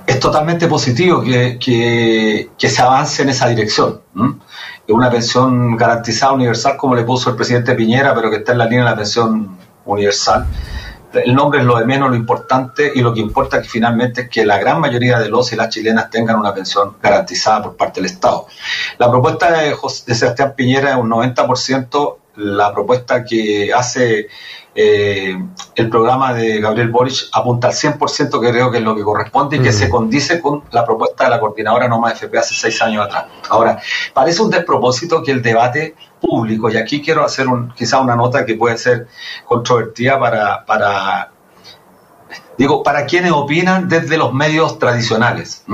es 0.06 0.18
totalmente 0.18 0.66
positivo 0.66 1.22
que, 1.22 1.58
que, 1.58 2.68
se 2.68 2.82
avance 2.82 3.22
en 3.22 3.28
esa 3.28 3.48
dirección. 3.48 4.00
Es 4.86 4.94
una 4.94 5.08
pensión 5.08 5.76
garantizada 5.76 6.32
universal, 6.32 6.76
como 6.76 6.96
le 6.96 7.04
puso 7.04 7.30
el 7.30 7.36
presidente 7.36 7.74
Piñera, 7.74 8.14
pero 8.14 8.28
que 8.28 8.38
está 8.38 8.52
en 8.52 8.58
la 8.58 8.64
línea 8.64 8.84
de 8.84 8.90
la 8.90 8.96
pensión 8.96 9.56
universal. 9.84 10.46
El 11.12 11.34
nombre 11.34 11.60
es 11.60 11.66
lo 11.66 11.76
de 11.76 11.84
menos, 11.84 12.10
lo 12.10 12.16
importante, 12.16 12.90
y 12.94 13.00
lo 13.00 13.14
que 13.14 13.20
importa 13.20 13.62
que 13.62 13.68
finalmente 13.68 14.22
es 14.22 14.28
que 14.28 14.44
la 14.44 14.58
gran 14.58 14.80
mayoría 14.80 15.18
de 15.18 15.28
los 15.28 15.52
y 15.52 15.56
las 15.56 15.68
chilenas 15.68 16.10
tengan 16.10 16.36
una 16.36 16.54
pensión 16.54 16.96
garantizada 17.00 17.62
por 17.62 17.76
parte 17.76 18.00
del 18.00 18.10
Estado. 18.10 18.46
La 18.98 19.10
propuesta 19.10 19.50
de, 19.50 19.76
de 20.06 20.14
Sebastián 20.14 20.54
Piñera 20.56 20.90
es 20.90 20.96
un 20.96 21.10
90%, 21.10 22.16
la 22.36 22.72
propuesta 22.72 23.24
que 23.24 23.72
hace 23.72 24.28
eh, 24.74 25.36
el 25.74 25.90
programa 25.90 26.32
de 26.32 26.60
Gabriel 26.60 26.90
Boric 26.90 27.28
apunta 27.32 27.68
al 27.68 27.74
100% 27.74 28.40
que 28.40 28.50
creo 28.50 28.70
que 28.70 28.78
es 28.78 28.84
lo 28.84 28.94
que 28.94 29.02
corresponde 29.02 29.56
y 29.56 29.60
que 29.60 29.70
mm. 29.70 29.72
se 29.72 29.88
condice 29.88 30.40
con 30.40 30.62
la 30.70 30.84
propuesta 30.84 31.24
de 31.24 31.30
la 31.30 31.40
coordinadora 31.40 31.88
Noma 31.88 32.12
FP 32.12 32.38
hace 32.38 32.54
seis 32.54 32.80
años 32.80 33.04
atrás. 33.04 33.26
Ahora, 33.48 33.80
parece 34.14 34.42
un 34.42 34.50
despropósito 34.50 35.22
que 35.22 35.32
el 35.32 35.42
debate 35.42 35.96
público, 36.20 36.70
y 36.70 36.76
aquí 36.76 37.02
quiero 37.02 37.24
hacer 37.24 37.48
un, 37.48 37.72
quizá 37.72 38.00
una 38.00 38.14
nota 38.14 38.46
que 38.46 38.54
puede 38.54 38.78
ser 38.78 39.08
controvertida 39.44 40.20
para, 40.20 40.64
para 40.64 41.32
digo, 42.56 42.82
para 42.82 43.06
quienes 43.06 43.32
opinan 43.32 43.88
desde 43.88 44.16
los 44.16 44.32
medios 44.32 44.78
tradicionales, 44.78 45.64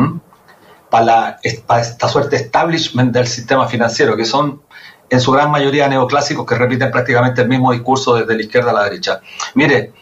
para, 0.89 1.39
para 1.67 1.83
esta 1.83 2.09
suerte 2.09 2.37
establishment 2.37 3.13
del 3.13 3.27
sistema 3.27 3.67
financiero, 3.67 4.17
que 4.17 4.25
son 4.25 4.63
en 5.09 5.21
su 5.21 5.33
gran 5.33 5.51
mayoría 5.51 5.89
neoclásicos 5.89 6.47
que 6.47 6.55
repiten 6.55 6.91
prácticamente 6.91 7.43
el 7.43 7.49
mismo 7.49 7.73
discurso 7.73 8.15
desde 8.15 8.35
la 8.35 8.43
izquierda 8.43 8.71
a 8.71 8.75
la 8.75 8.85
derecha. 8.85 9.21
Mire, 9.55 9.93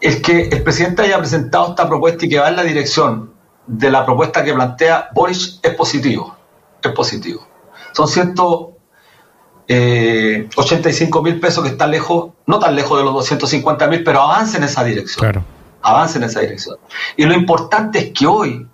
el 0.00 0.22
que 0.22 0.48
el 0.48 0.62
presidente 0.62 1.02
haya 1.02 1.18
presentado 1.18 1.70
esta 1.70 1.88
propuesta 1.88 2.26
y 2.26 2.28
que 2.28 2.38
va 2.38 2.48
en 2.48 2.56
la 2.56 2.62
dirección 2.64 3.32
de 3.66 3.90
la 3.90 4.04
propuesta 4.04 4.44
que 4.44 4.52
plantea 4.54 5.08
Boris 5.12 5.58
es 5.62 5.74
positivo, 5.74 6.36
es 6.82 6.92
positivo. 6.92 7.46
Son 7.92 8.08
185 8.08 8.88
eh, 9.68 10.48
mil 11.22 11.40
pesos 11.40 11.64
que 11.64 11.70
están 11.70 11.90
lejos, 11.90 12.32
no 12.46 12.58
tan 12.58 12.76
lejos 12.76 12.98
de 12.98 13.04
los 13.04 13.14
250 13.14 13.86
mil, 13.88 14.04
pero 14.04 14.20
avance 14.20 14.58
en 14.58 14.64
esa 14.64 14.84
dirección. 14.84 15.22
Claro. 15.22 15.44
Avance 15.82 16.18
en 16.18 16.24
esa 16.24 16.40
dirección. 16.40 16.76
Y 17.16 17.24
lo 17.24 17.34
importante 17.34 17.98
es 17.98 18.12
que 18.12 18.26
hoy 18.26 18.68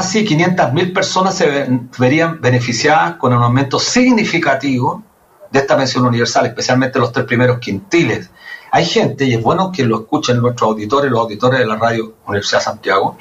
casi 0.00 0.24
500.000 0.24 0.94
personas 0.94 1.34
se 1.34 1.68
verían 1.98 2.40
beneficiadas 2.40 3.16
con 3.16 3.34
un 3.34 3.42
aumento 3.42 3.78
significativo 3.78 5.02
de 5.50 5.58
esta 5.58 5.76
pensión 5.76 6.06
universal, 6.06 6.46
especialmente 6.46 6.98
los 6.98 7.12
tres 7.12 7.26
primeros 7.26 7.58
quintiles. 7.58 8.30
Hay 8.72 8.86
gente, 8.86 9.26
y 9.26 9.34
es 9.34 9.42
bueno 9.42 9.70
que 9.70 9.84
lo 9.84 10.00
escuchen 10.00 10.40
nuestros 10.40 10.70
auditores, 10.70 11.10
los 11.10 11.20
auditores 11.20 11.60
de 11.60 11.66
la 11.66 11.76
radio 11.76 12.14
Universidad 12.26 12.60
de 12.60 12.64
Santiago, 12.64 13.18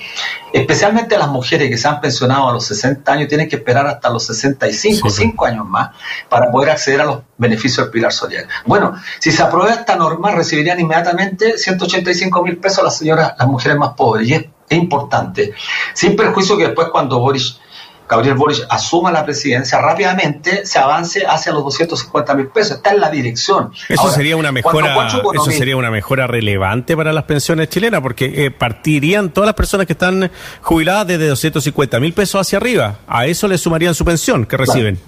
especialmente 0.53 1.17
las 1.17 1.27
mujeres 1.27 1.69
que 1.69 1.77
se 1.77 1.85
han 1.85 1.99
pensionado 1.99 2.47
a 2.47 2.53
los 2.53 2.65
60 2.65 3.11
años, 3.11 3.27
tienen 3.27 3.49
que 3.49 3.57
esperar 3.57 3.85
hasta 3.85 4.09
los 4.09 4.25
65, 4.27 5.09
5 5.09 5.45
años 5.45 5.67
más, 5.67 5.89
para 6.29 6.49
poder 6.49 6.69
acceder 6.69 7.01
a 7.01 7.05
los 7.05 7.19
beneficios 7.37 7.87
del 7.87 7.91
Pilar 7.91 8.13
Social. 8.13 8.47
Bueno, 8.65 8.95
si 9.19 9.33
se 9.33 9.43
aprueba 9.43 9.73
esta 9.73 9.97
norma, 9.97 10.31
recibirían 10.31 10.79
inmediatamente 10.79 11.57
185 11.57 12.41
mil 12.41 12.55
pesos 12.57 12.85
las 12.85 12.97
señoras, 12.97 13.33
las 13.37 13.47
mujeres 13.49 13.77
más 13.77 13.95
pobres, 13.95 14.29
y 14.29 14.33
es 14.35 14.45
es 14.69 14.77
importante, 14.77 15.53
sin 15.93 16.15
perjuicio 16.15 16.57
que 16.57 16.65
después 16.67 16.89
cuando 16.91 17.19
Boris, 17.19 17.59
Gabriel 18.07 18.35
Boris 18.35 18.65
asuma 18.69 19.11
la 19.11 19.25
presidencia, 19.25 19.79
rápidamente 19.79 20.65
se 20.65 20.79
avance 20.79 21.25
hacia 21.27 21.51
los 21.51 21.63
250 21.63 22.33
mil 22.35 22.47
pesos. 22.47 22.77
Está 22.77 22.91
en 22.91 22.99
la 22.99 23.09
dirección. 23.09 23.71
Eso 23.87 24.09
sería 24.09 24.35
una 24.35 24.51
mejora, 24.51 25.07
eso 25.33 25.51
sería 25.51 25.75
una 25.75 25.91
mejora 25.91 26.25
relevante 26.25 26.95
para 26.97 27.13
las 27.13 27.25
pensiones 27.25 27.69
chilenas, 27.69 28.01
porque 28.01 28.45
eh, 28.45 28.51
partirían 28.51 29.31
todas 29.31 29.47
las 29.47 29.55
personas 29.55 29.85
que 29.85 29.93
están 29.93 30.31
jubiladas 30.61 31.07
desde 31.07 31.27
250 31.27 31.99
mil 31.99 32.13
pesos 32.13 32.41
hacia 32.41 32.57
arriba. 32.57 32.99
A 33.07 33.27
eso 33.27 33.47
le 33.47 33.57
sumarían 33.57 33.93
su 33.93 34.05
pensión 34.05 34.45
que 34.45 34.57
reciben. 34.57 34.99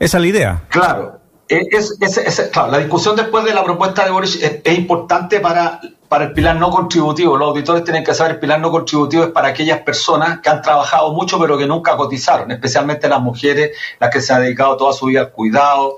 Esa 0.00 0.18
es 0.18 0.20
la 0.20 0.28
idea. 0.28 0.62
Claro. 0.68 1.20
Eh, 1.48 1.60
es, 1.70 2.50
claro, 2.52 2.70
la 2.72 2.78
discusión 2.78 3.14
después 3.16 3.44
de 3.44 3.54
la 3.54 3.62
propuesta 3.62 4.04
de 4.04 4.10
Boris 4.10 4.40
es 4.42 4.78
importante 4.78 5.40
para 5.40 5.78
para 6.14 6.26
el 6.26 6.32
pilar 6.32 6.54
no 6.54 6.70
contributivo. 6.70 7.36
Los 7.36 7.48
auditores 7.48 7.82
tienen 7.82 8.04
que 8.04 8.14
saber 8.14 8.34
el 8.34 8.38
pilar 8.38 8.60
no 8.60 8.70
contributivo 8.70 9.24
es 9.24 9.30
para 9.30 9.48
aquellas 9.48 9.80
personas 9.80 10.38
que 10.38 10.48
han 10.48 10.62
trabajado 10.62 11.12
mucho 11.12 11.40
pero 11.40 11.58
que 11.58 11.66
nunca 11.66 11.96
cotizaron, 11.96 12.52
especialmente 12.52 13.08
las 13.08 13.20
mujeres, 13.20 13.76
las 13.98 14.10
que 14.10 14.20
se 14.20 14.32
han 14.32 14.42
dedicado 14.42 14.76
toda 14.76 14.92
su 14.92 15.06
vida 15.06 15.22
al 15.22 15.32
cuidado, 15.32 15.96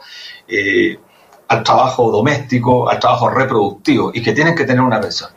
eh, 0.48 0.98
al 1.48 1.62
trabajo 1.62 2.10
doméstico, 2.10 2.88
al 2.88 2.98
trabajo 2.98 3.28
reproductivo 3.28 4.10
y 4.14 4.22
que 4.22 4.32
tienen 4.32 4.54
que 4.54 4.64
tener 4.64 4.80
una 4.80 5.02
pensión. 5.02 5.28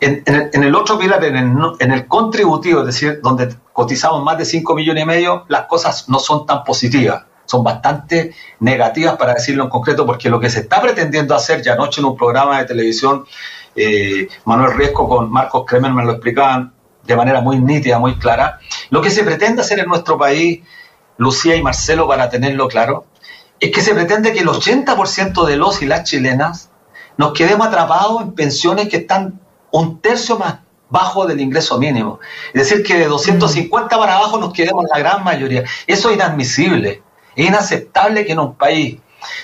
En, 0.00 0.22
el, 0.26 0.74
otro 0.74 0.98
pilar, 0.98 1.22
en 1.24 1.36
el, 1.36 1.52
en 1.78 1.92
el 1.92 2.06
contributivo, 2.08 2.80
es 2.80 2.86
decir, 2.86 3.20
donde 3.22 3.54
cotizamos 3.74 4.24
más 4.24 4.38
de 4.38 4.46
5 4.46 4.74
millones 4.74 5.02
y 5.02 5.06
medio, 5.06 5.44
las 5.48 5.66
cosas 5.66 6.08
no 6.08 6.18
son 6.18 6.46
tan 6.46 6.64
positivas 6.64 7.24
son 7.44 7.64
bastante 7.64 8.34
negativas 8.60 9.16
para 9.16 9.34
decirlo 9.34 9.64
en 9.64 9.68
concreto, 9.68 10.06
porque 10.06 10.30
lo 10.30 10.40
que 10.40 10.48
se 10.48 10.60
está 10.60 10.80
pretendiendo 10.80 11.34
hacer 11.34 11.60
ya 11.60 11.74
anoche 11.74 12.00
en 12.00 12.06
un 12.06 12.16
programa 12.16 12.58
de 12.58 12.64
televisión 12.64 13.26
eh, 13.74 14.28
Manuel 14.44 14.74
Riesco 14.74 15.08
con 15.08 15.30
Marcos 15.30 15.64
Kremer 15.66 15.92
me 15.92 16.04
lo 16.04 16.12
explicaban 16.12 16.72
de 17.04 17.16
manera 17.16 17.40
muy 17.40 17.58
nítida, 17.58 17.98
muy 17.98 18.16
clara. 18.16 18.58
Lo 18.90 19.00
que 19.00 19.10
se 19.10 19.24
pretende 19.24 19.62
hacer 19.62 19.80
en 19.80 19.86
nuestro 19.86 20.16
país, 20.18 20.60
Lucía 21.16 21.56
y 21.56 21.62
Marcelo, 21.62 22.06
para 22.06 22.28
tenerlo 22.30 22.68
claro, 22.68 23.06
es 23.58 23.70
que 23.70 23.80
se 23.80 23.94
pretende 23.94 24.32
que 24.32 24.40
el 24.40 24.48
80% 24.48 25.44
de 25.46 25.56
los 25.56 25.82
y 25.82 25.86
las 25.86 26.04
chilenas 26.04 26.70
nos 27.16 27.32
quedemos 27.32 27.66
atrapados 27.66 28.22
en 28.22 28.32
pensiones 28.32 28.88
que 28.88 28.98
están 28.98 29.40
un 29.70 30.00
tercio 30.00 30.38
más 30.38 30.58
bajo 30.88 31.26
del 31.26 31.40
ingreso 31.40 31.78
mínimo. 31.78 32.20
Es 32.52 32.68
decir, 32.68 32.84
que 32.84 32.98
de 32.98 33.06
250 33.06 33.98
para 33.98 34.16
abajo 34.16 34.38
nos 34.38 34.52
quedemos 34.52 34.84
la 34.92 34.98
gran 34.98 35.24
mayoría. 35.24 35.64
Eso 35.86 36.10
es 36.10 36.16
inadmisible. 36.16 37.02
Es 37.34 37.48
inaceptable 37.48 38.26
que 38.26 38.32
en 38.32 38.40
un 38.40 38.54
país 38.54 38.98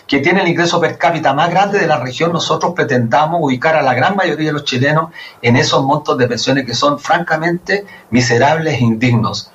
que 0.06 0.20
tiene 0.20 0.42
el 0.42 0.48
ingreso 0.48 0.80
per 0.80 0.98
cápita 0.98 1.34
más 1.34 1.50
grande 1.50 1.78
de 1.78 1.86
la 1.86 1.98
región, 1.98 2.32
nosotros 2.32 2.72
pretendamos 2.74 3.40
ubicar 3.42 3.76
a 3.76 3.82
la 3.82 3.94
gran 3.94 4.16
mayoría 4.16 4.48
de 4.48 4.52
los 4.52 4.64
chilenos 4.64 5.10
en 5.42 5.56
esos 5.56 5.84
montos 5.84 6.16
de 6.18 6.28
pensiones 6.28 6.64
que 6.64 6.74
son 6.74 6.98
francamente 6.98 7.86
miserables 8.10 8.74
e 8.74 8.84
indignos. 8.84 9.50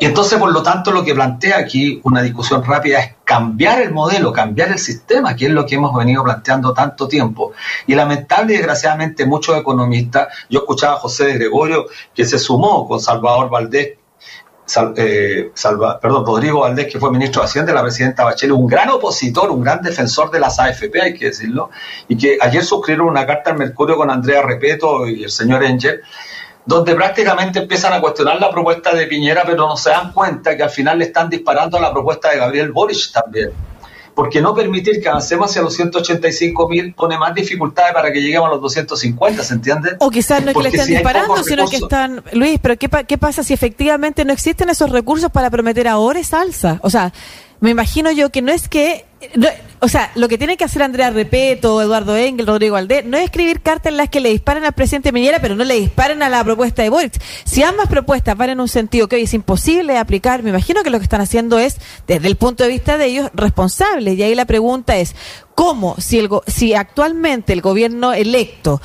Y 0.00 0.06
entonces, 0.06 0.38
por 0.38 0.52
lo 0.52 0.62
tanto, 0.62 0.90
lo 0.90 1.04
que 1.04 1.14
plantea 1.14 1.58
aquí 1.58 2.00
una 2.04 2.22
discusión 2.22 2.64
rápida 2.64 3.00
es 3.00 3.14
cambiar 3.24 3.80
el 3.80 3.92
modelo, 3.92 4.32
cambiar 4.32 4.70
el 4.70 4.78
sistema, 4.78 5.34
que 5.36 5.46
es 5.46 5.52
lo 5.52 5.64
que 5.64 5.76
hemos 5.76 5.94
venido 5.94 6.22
planteando 6.22 6.74
tanto 6.74 7.08
tiempo. 7.08 7.52
Y 7.86 7.94
lamentable 7.94 8.54
y 8.54 8.56
desgraciadamente 8.56 9.24
muchos 9.24 9.56
economistas, 9.56 10.28
yo 10.50 10.60
escuchaba 10.60 10.94
a 10.94 10.98
José 10.98 11.26
de 11.26 11.34
Gregorio, 11.34 11.86
que 12.14 12.24
se 12.24 12.38
sumó 12.38 12.86
con 12.86 13.00
Salvador 13.00 13.48
Valdés, 13.48 13.98
eh, 14.96 15.50
Salva, 15.54 16.00
perdón, 16.00 16.24
Rodrigo 16.24 16.60
Valdés, 16.60 16.90
que 16.90 16.98
fue 16.98 17.10
ministro 17.10 17.42
de 17.42 17.46
Hacienda 17.46 17.72
la 17.72 17.82
presidenta 17.82 18.24
Bachelet, 18.24 18.56
un 18.56 18.66
gran 18.66 18.88
opositor, 18.90 19.50
un 19.50 19.62
gran 19.62 19.82
defensor 19.82 20.30
de 20.30 20.40
las 20.40 20.58
AFP, 20.58 21.00
hay 21.00 21.14
que 21.14 21.26
decirlo, 21.26 21.70
y 22.08 22.16
que 22.16 22.38
ayer 22.40 22.64
suscribieron 22.64 23.08
una 23.08 23.26
carta 23.26 23.50
al 23.50 23.58
Mercurio 23.58 23.96
con 23.96 24.10
Andrea 24.10 24.42
Repeto 24.42 25.06
y 25.06 25.24
el 25.24 25.30
señor 25.30 25.64
Engel, 25.64 26.00
donde 26.64 26.94
prácticamente 26.94 27.58
empiezan 27.58 27.92
a 27.92 28.00
cuestionar 28.00 28.40
la 28.40 28.50
propuesta 28.50 28.94
de 28.94 29.06
Piñera, 29.06 29.42
pero 29.44 29.68
no 29.68 29.76
se 29.76 29.90
dan 29.90 30.12
cuenta 30.12 30.56
que 30.56 30.62
al 30.62 30.70
final 30.70 30.98
le 30.98 31.06
están 31.06 31.28
disparando 31.28 31.78
la 31.78 31.92
propuesta 31.92 32.30
de 32.30 32.38
Gabriel 32.38 32.72
Boric 32.72 33.12
también. 33.12 33.50
Porque 34.14 34.40
no 34.40 34.54
permitir 34.54 35.00
que 35.00 35.08
avancemos 35.08 35.50
hacia 35.50 35.62
los 35.62 35.74
185 35.74 36.68
mil 36.68 36.94
pone 36.94 37.18
más 37.18 37.34
dificultades 37.34 37.92
para 37.92 38.12
que 38.12 38.20
lleguemos 38.20 38.48
a 38.48 38.52
los 38.52 38.60
250, 38.60 39.42
¿se 39.42 39.54
entiende? 39.54 39.96
O 39.98 40.10
quizás 40.10 40.42
no 40.44 40.50
es 40.50 40.56
que 40.56 40.62
le 40.62 40.68
estén 40.68 40.86
disparando, 40.86 41.42
sino 41.42 41.68
que 41.68 41.76
están... 41.76 42.22
Luis, 42.32 42.58
pero 42.62 42.76
¿qué, 42.76 42.88
¿qué 43.06 43.18
pasa 43.18 43.42
si 43.42 43.52
efectivamente 43.52 44.24
no 44.24 44.32
existen 44.32 44.70
esos 44.70 44.90
recursos 44.90 45.30
para 45.30 45.50
prometer 45.50 45.88
ahora 45.88 46.20
esa 46.20 46.40
alza? 46.40 46.78
O 46.82 46.90
sea, 46.90 47.12
me 47.60 47.70
imagino 47.70 48.12
yo 48.12 48.30
que 48.30 48.42
no 48.42 48.52
es 48.52 48.68
que, 48.68 49.04
o 49.84 49.88
sea, 49.88 50.10
lo 50.14 50.28
que 50.28 50.38
tiene 50.38 50.56
que 50.56 50.64
hacer 50.64 50.82
Andrea 50.82 51.10
Repeto, 51.10 51.82
Eduardo 51.82 52.16
Engel, 52.16 52.46
Rodrigo 52.46 52.76
Aldé, 52.76 53.02
no 53.02 53.18
es 53.18 53.24
escribir 53.24 53.60
cartas 53.60 53.90
en 53.92 53.98
las 53.98 54.08
que 54.08 54.18
le 54.18 54.30
disparen 54.30 54.64
al 54.64 54.72
presidente 54.72 55.12
Piñera, 55.12 55.40
pero 55.42 55.56
no 55.56 55.62
le 55.62 55.74
disparen 55.74 56.22
a 56.22 56.30
la 56.30 56.42
propuesta 56.42 56.82
de 56.82 56.88
Boric. 56.88 57.20
Si 57.44 57.62
ambas 57.62 57.88
propuestas 57.88 58.34
van 58.34 58.48
en 58.48 58.60
un 58.60 58.68
sentido 58.68 59.08
que 59.08 59.16
hoy 59.16 59.24
es 59.24 59.34
imposible 59.34 59.92
de 59.92 59.98
aplicar, 59.98 60.42
me 60.42 60.48
imagino 60.48 60.82
que 60.82 60.88
lo 60.88 60.96
que 60.96 61.02
están 61.02 61.20
haciendo 61.20 61.58
es, 61.58 61.76
desde 62.06 62.26
el 62.28 62.36
punto 62.36 62.64
de 62.64 62.70
vista 62.70 62.96
de 62.96 63.04
ellos, 63.04 63.30
responsables. 63.34 64.16
Y 64.16 64.22
ahí 64.22 64.34
la 64.34 64.46
pregunta 64.46 64.96
es, 64.96 65.14
¿cómo 65.54 65.96
si, 65.98 66.18
el, 66.18 66.30
si 66.46 66.72
actualmente 66.72 67.52
el 67.52 67.60
gobierno 67.60 68.14
electo 68.14 68.80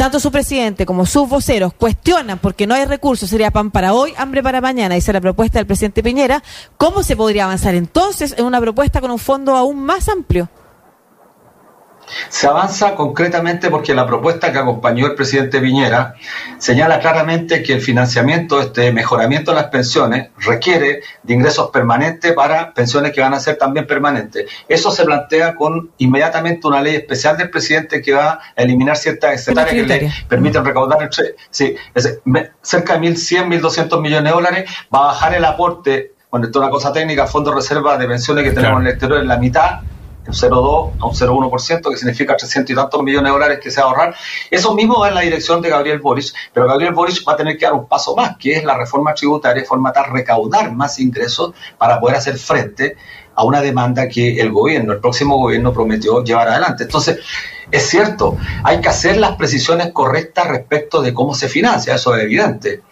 tanto 0.00 0.18
su 0.18 0.32
presidente 0.32 0.86
como 0.86 1.04
sus 1.04 1.28
voceros 1.28 1.74
cuestionan 1.74 2.38
porque 2.38 2.66
no 2.66 2.74
hay 2.74 2.86
recursos, 2.86 3.28
sería 3.28 3.50
pan 3.50 3.70
para 3.70 3.92
hoy, 3.92 4.14
hambre 4.16 4.42
para 4.42 4.62
mañana, 4.62 4.94
dice 4.94 5.12
la 5.12 5.20
propuesta 5.20 5.58
del 5.58 5.66
presidente 5.66 6.02
Piñera, 6.02 6.42
¿cómo 6.78 7.02
se 7.02 7.16
podría 7.16 7.44
avanzar 7.44 7.74
entonces 7.74 8.34
en 8.38 8.46
una 8.46 8.62
propuesta 8.62 9.02
con 9.02 9.10
un 9.10 9.18
fondo 9.18 9.54
aún 9.54 9.78
más 9.84 10.08
amplio? 10.08 10.48
Se 12.28 12.46
avanza 12.46 12.94
concretamente 12.94 13.70
porque 13.70 13.94
la 13.94 14.06
propuesta 14.06 14.52
que 14.52 14.58
acompañó 14.58 15.06
el 15.06 15.14
presidente 15.14 15.60
Piñera 15.60 16.14
señala 16.58 17.00
claramente 17.00 17.62
que 17.62 17.72
el 17.72 17.80
financiamiento, 17.80 18.60
este 18.60 18.92
mejoramiento 18.92 19.52
de 19.52 19.56
las 19.56 19.70
pensiones, 19.70 20.30
requiere 20.38 21.02
de 21.22 21.34
ingresos 21.34 21.70
permanentes 21.70 22.32
para 22.32 22.72
pensiones 22.74 23.12
que 23.12 23.20
van 23.20 23.34
a 23.34 23.40
ser 23.40 23.56
también 23.56 23.86
permanentes. 23.86 24.46
Eso 24.68 24.90
se 24.90 25.04
plantea 25.04 25.54
con 25.54 25.90
inmediatamente 25.98 26.66
una 26.66 26.82
ley 26.82 26.96
especial 26.96 27.36
del 27.36 27.50
presidente 27.50 28.02
que 28.02 28.12
va 28.12 28.40
a 28.56 28.62
eliminar 28.62 28.96
ciertas 28.96 29.34
escenarios 29.34 29.86
que 29.86 30.00
le 30.00 30.12
permiten 30.28 30.64
recaudar 30.64 31.02
entre, 31.02 31.36
sí, 31.50 31.74
cerca 32.62 32.98
de 32.98 33.08
1.100, 33.08 33.60
1.200 33.60 34.00
millones 34.00 34.24
de 34.24 34.30
dólares. 34.30 34.70
Va 34.94 35.00
a 35.00 35.06
bajar 35.06 35.34
el 35.34 35.44
aporte, 35.44 36.12
bueno, 36.30 36.46
esto 36.46 36.58
es 36.58 36.62
una 36.62 36.70
cosa 36.70 36.92
técnica, 36.92 37.26
fondo 37.26 37.50
de 37.50 37.56
reserva 37.56 37.96
de 37.96 38.06
pensiones 38.06 38.44
que 38.44 38.52
tenemos 38.52 38.80
en 38.80 38.86
el 38.86 38.92
exterior 38.92 39.20
en 39.20 39.28
la 39.28 39.36
mitad 39.36 39.80
un 40.26 40.34
0,2 40.34 40.92
a 41.00 41.06
un 41.06 41.14
0,1%, 41.14 41.90
que 41.90 41.96
significa 41.96 42.36
300 42.36 42.70
y 42.70 42.74
tantos 42.74 43.02
millones 43.02 43.24
de 43.24 43.30
dólares 43.30 43.60
que 43.62 43.70
se 43.70 43.80
va 43.80 43.86
a 43.86 43.90
ahorrar. 43.90 44.14
Eso 44.50 44.74
mismo 44.74 45.00
va 45.00 45.08
en 45.08 45.14
la 45.14 45.20
dirección 45.22 45.60
de 45.62 45.70
Gabriel 45.70 45.98
Boric, 45.98 46.32
pero 46.52 46.66
Gabriel 46.66 46.94
Boric 46.94 47.26
va 47.26 47.32
a 47.32 47.36
tener 47.36 47.56
que 47.56 47.64
dar 47.64 47.74
un 47.74 47.86
paso 47.86 48.14
más, 48.14 48.36
que 48.36 48.52
es 48.52 48.64
la 48.64 48.76
reforma 48.76 49.14
tributaria, 49.14 49.64
forma 49.64 49.92
tal 49.92 50.10
recaudar 50.10 50.72
más 50.72 50.98
ingresos 50.98 51.54
para 51.78 51.98
poder 51.98 52.16
hacer 52.16 52.38
frente 52.38 52.96
a 53.34 53.44
una 53.44 53.62
demanda 53.62 54.08
que 54.08 54.40
el 54.40 54.50
gobierno, 54.50 54.92
el 54.92 55.00
próximo 55.00 55.38
gobierno 55.38 55.72
prometió 55.72 56.22
llevar 56.22 56.48
adelante. 56.48 56.84
Entonces, 56.84 57.20
es 57.70 57.88
cierto, 57.88 58.36
hay 58.64 58.80
que 58.80 58.88
hacer 58.88 59.16
las 59.16 59.36
precisiones 59.36 59.92
correctas 59.92 60.48
respecto 60.48 61.00
de 61.00 61.14
cómo 61.14 61.34
se 61.34 61.48
financia, 61.48 61.94
eso 61.94 62.14
es 62.14 62.24
evidente. 62.24 62.82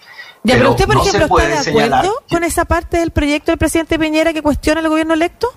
Ya, 0.45 0.55
pero, 0.55 0.71
usted, 0.71 0.87
por 0.87 0.97
ejemplo, 0.97 1.39
¿está 1.39 1.71
de 1.71 1.71
acuerdo 1.71 2.23
con 2.31 2.45
esa 2.45 2.65
parte 2.65 2.99
del 2.99 3.11
proyecto 3.11 3.51
del 3.51 3.59
presidente 3.59 3.99
Piñera 3.99 4.33
que 4.33 4.41
cuestiona 4.41 4.81
el 4.81 4.89
gobierno 4.89 5.15
electo? 5.15 5.53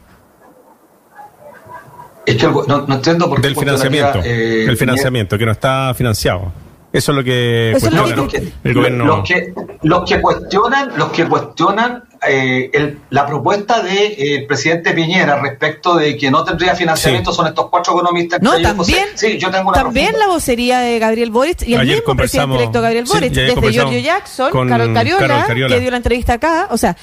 Es 2.25 2.37
que 2.37 2.47
no, 2.47 2.85
entiendo 2.93 3.29
por 3.29 3.41
qué. 3.41 3.47
Del 3.47 3.55
financiamiento. 3.55 4.19
Eh, 4.23 4.65
el 4.67 4.77
financiamiento, 4.77 5.37
que 5.37 5.45
no 5.45 5.51
está 5.51 5.93
financiado. 5.95 6.51
Eso 6.93 7.13
es 7.13 7.15
lo 7.15 7.23
que, 7.23 7.77
los, 7.89 8.29
que 8.29 8.51
el 8.65 8.73
gobierno. 8.73 9.05
Los 9.05 9.27
que, 9.27 9.53
los 9.83 10.09
que 10.09 10.19
cuestionan, 10.19 10.91
los 10.97 11.09
que 11.11 11.25
cuestionan 11.25 12.03
eh, 12.27 12.97
la 13.09 13.25
propuesta 13.25 13.81
del 13.81 13.95
de, 13.95 14.35
eh, 14.35 14.45
presidente 14.45 14.91
Piñera 14.91 15.39
respecto 15.39 15.95
de 15.95 16.17
que 16.17 16.29
no 16.29 16.43
tendría 16.43 16.75
financiamiento 16.75 17.31
son 17.31 17.47
estos 17.47 17.69
cuatro 17.69 17.93
economistas. 17.93 18.41
No, 18.41 18.61
también, 18.61 19.07
sí, 19.15 19.37
yo 19.37 19.49
tengo 19.49 19.69
una 19.69 19.81
también 19.83 20.19
la 20.19 20.27
vocería 20.27 20.79
de 20.79 20.99
Gabriel 20.99 21.31
Boric 21.31 21.61
y 21.63 21.75
el 21.75 21.87
mismo 21.87 22.15
presidente 22.15 22.57
electo 22.57 22.81
Gabriel 22.81 23.05
Boric, 23.05 23.31
desde 23.31 23.71
Giorgio 23.71 23.99
Jackson, 23.99 24.67
Carol 24.67 24.93
Cariola, 24.93 25.45
que 25.47 25.79
dio 25.79 25.91
la 25.91 25.97
entrevista 25.97 26.33
acá, 26.33 26.67
o 26.71 26.77
sea, 26.77 26.97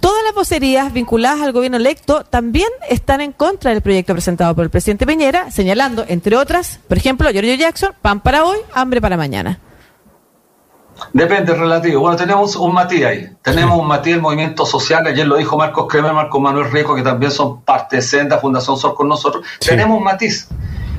todas 0.00 0.22
las 0.24 0.34
vocerías 0.34 0.92
vinculadas 0.92 1.40
al 1.40 1.52
gobierno 1.52 1.76
electo 1.76 2.24
también 2.24 2.68
están 2.88 3.20
en 3.20 3.32
contra 3.32 3.70
del 3.70 3.82
proyecto 3.82 4.12
presentado 4.12 4.54
por 4.54 4.64
el 4.64 4.70
presidente 4.70 5.06
Peñera, 5.06 5.50
señalando, 5.50 6.04
entre 6.08 6.36
otras, 6.36 6.80
por 6.88 6.96
ejemplo, 6.96 7.30
Giorgio 7.30 7.54
Jackson, 7.54 7.94
pan 8.00 8.20
para 8.20 8.44
hoy, 8.44 8.58
hambre 8.74 9.00
para 9.00 9.16
mañana. 9.16 9.58
Depende, 11.12 11.54
relativo. 11.54 12.00
Bueno, 12.00 12.16
tenemos 12.16 12.54
un 12.56 12.72
matiz 12.72 13.04
ahí. 13.04 13.28
Tenemos 13.42 13.78
un 13.78 13.86
matiz 13.86 14.12
del 14.12 14.22
movimiento 14.22 14.64
social. 14.64 15.06
Ayer 15.06 15.26
lo 15.26 15.36
dijo 15.36 15.56
Marcos 15.56 15.86
Kremer, 15.88 16.12
Marcos 16.12 16.40
Manuel 16.40 16.70
Rico, 16.70 16.94
que 16.94 17.02
también 17.02 17.32
son 17.32 17.62
parte 17.62 17.96
de 17.96 18.02
Senda, 18.02 18.38
Fundación 18.38 18.76
Sol 18.76 18.94
con 18.94 19.08
nosotros. 19.08 19.44
Tenemos 19.58 19.98
un 19.98 20.04
matiz 20.04 20.48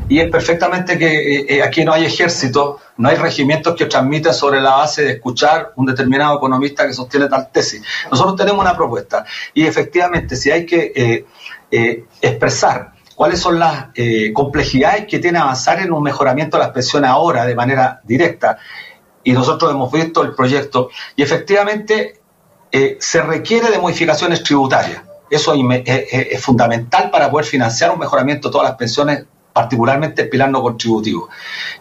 y 0.10 0.20
es 0.20 0.30
perfectamente 0.30 0.98
que 0.98 1.08
eh, 1.08 1.46
eh, 1.50 1.64
aquí 1.64 1.86
no 1.86 1.94
hay 1.94 2.06
ejército, 2.06 2.80
no 2.98 3.10
hay 3.10 3.16
regimientos 3.16 3.76
que 3.76 3.86
transmiten 3.86 4.34
sobre 4.34 4.62
la 4.62 4.76
base 4.76 5.04
de 5.04 5.12
escuchar 5.14 5.72
un 5.76 5.86
determinado 5.86 6.38
economista 6.38 6.86
que 6.86 6.94
sostiene 6.94 7.28
tal 7.28 7.50
tesis. 7.52 7.82
Nosotros 8.12 8.36
tenemos 8.36 8.62
una 8.62 8.76
propuesta 8.76 9.26
y 9.54 9.66
efectivamente 9.66 10.36
si 10.36 10.52
hay 10.52 10.66
que 10.66 11.26
eh, 11.72 12.06
expresar 12.22 12.94
cuáles 13.16 13.40
son 13.40 13.60
las 13.60 13.88
complejidades 14.34 15.06
que 15.08 15.20
tiene 15.20 15.40
avanzar 15.40 15.80
en 15.80 15.92
un 15.92 16.04
mejoramiento 16.04 16.58
de 16.58 16.64
las 16.64 16.74
pensiones 16.74 17.10
ahora 17.10 17.46
de 17.46 17.56
manera 17.56 18.02
directa, 18.04 18.58
y 19.24 19.32
nosotros 19.32 19.72
hemos 19.72 19.92
visto 19.92 20.22
el 20.24 20.36
proyecto, 20.36 20.90
y 21.16 21.24
efectivamente 21.24 22.20
se 23.00 23.22
requiere 23.22 23.72
de 23.72 23.80
modificaciones 23.80 24.44
tributarias. 24.44 25.02
Eso 25.30 25.54
es, 25.56 26.42
fundamental 26.44 27.10
para 27.10 27.32
poder 27.32 27.46
financiar 27.46 27.92
un 27.92 28.00
mejoramiento 28.00 28.50
de 28.50 28.52
todas 28.52 28.68
las 28.68 28.78
pensiones 28.78 29.26
particularmente 29.54 30.24
el 30.24 30.30
pilar 30.30 30.50
no 30.50 30.62
contributivo. 30.62 31.30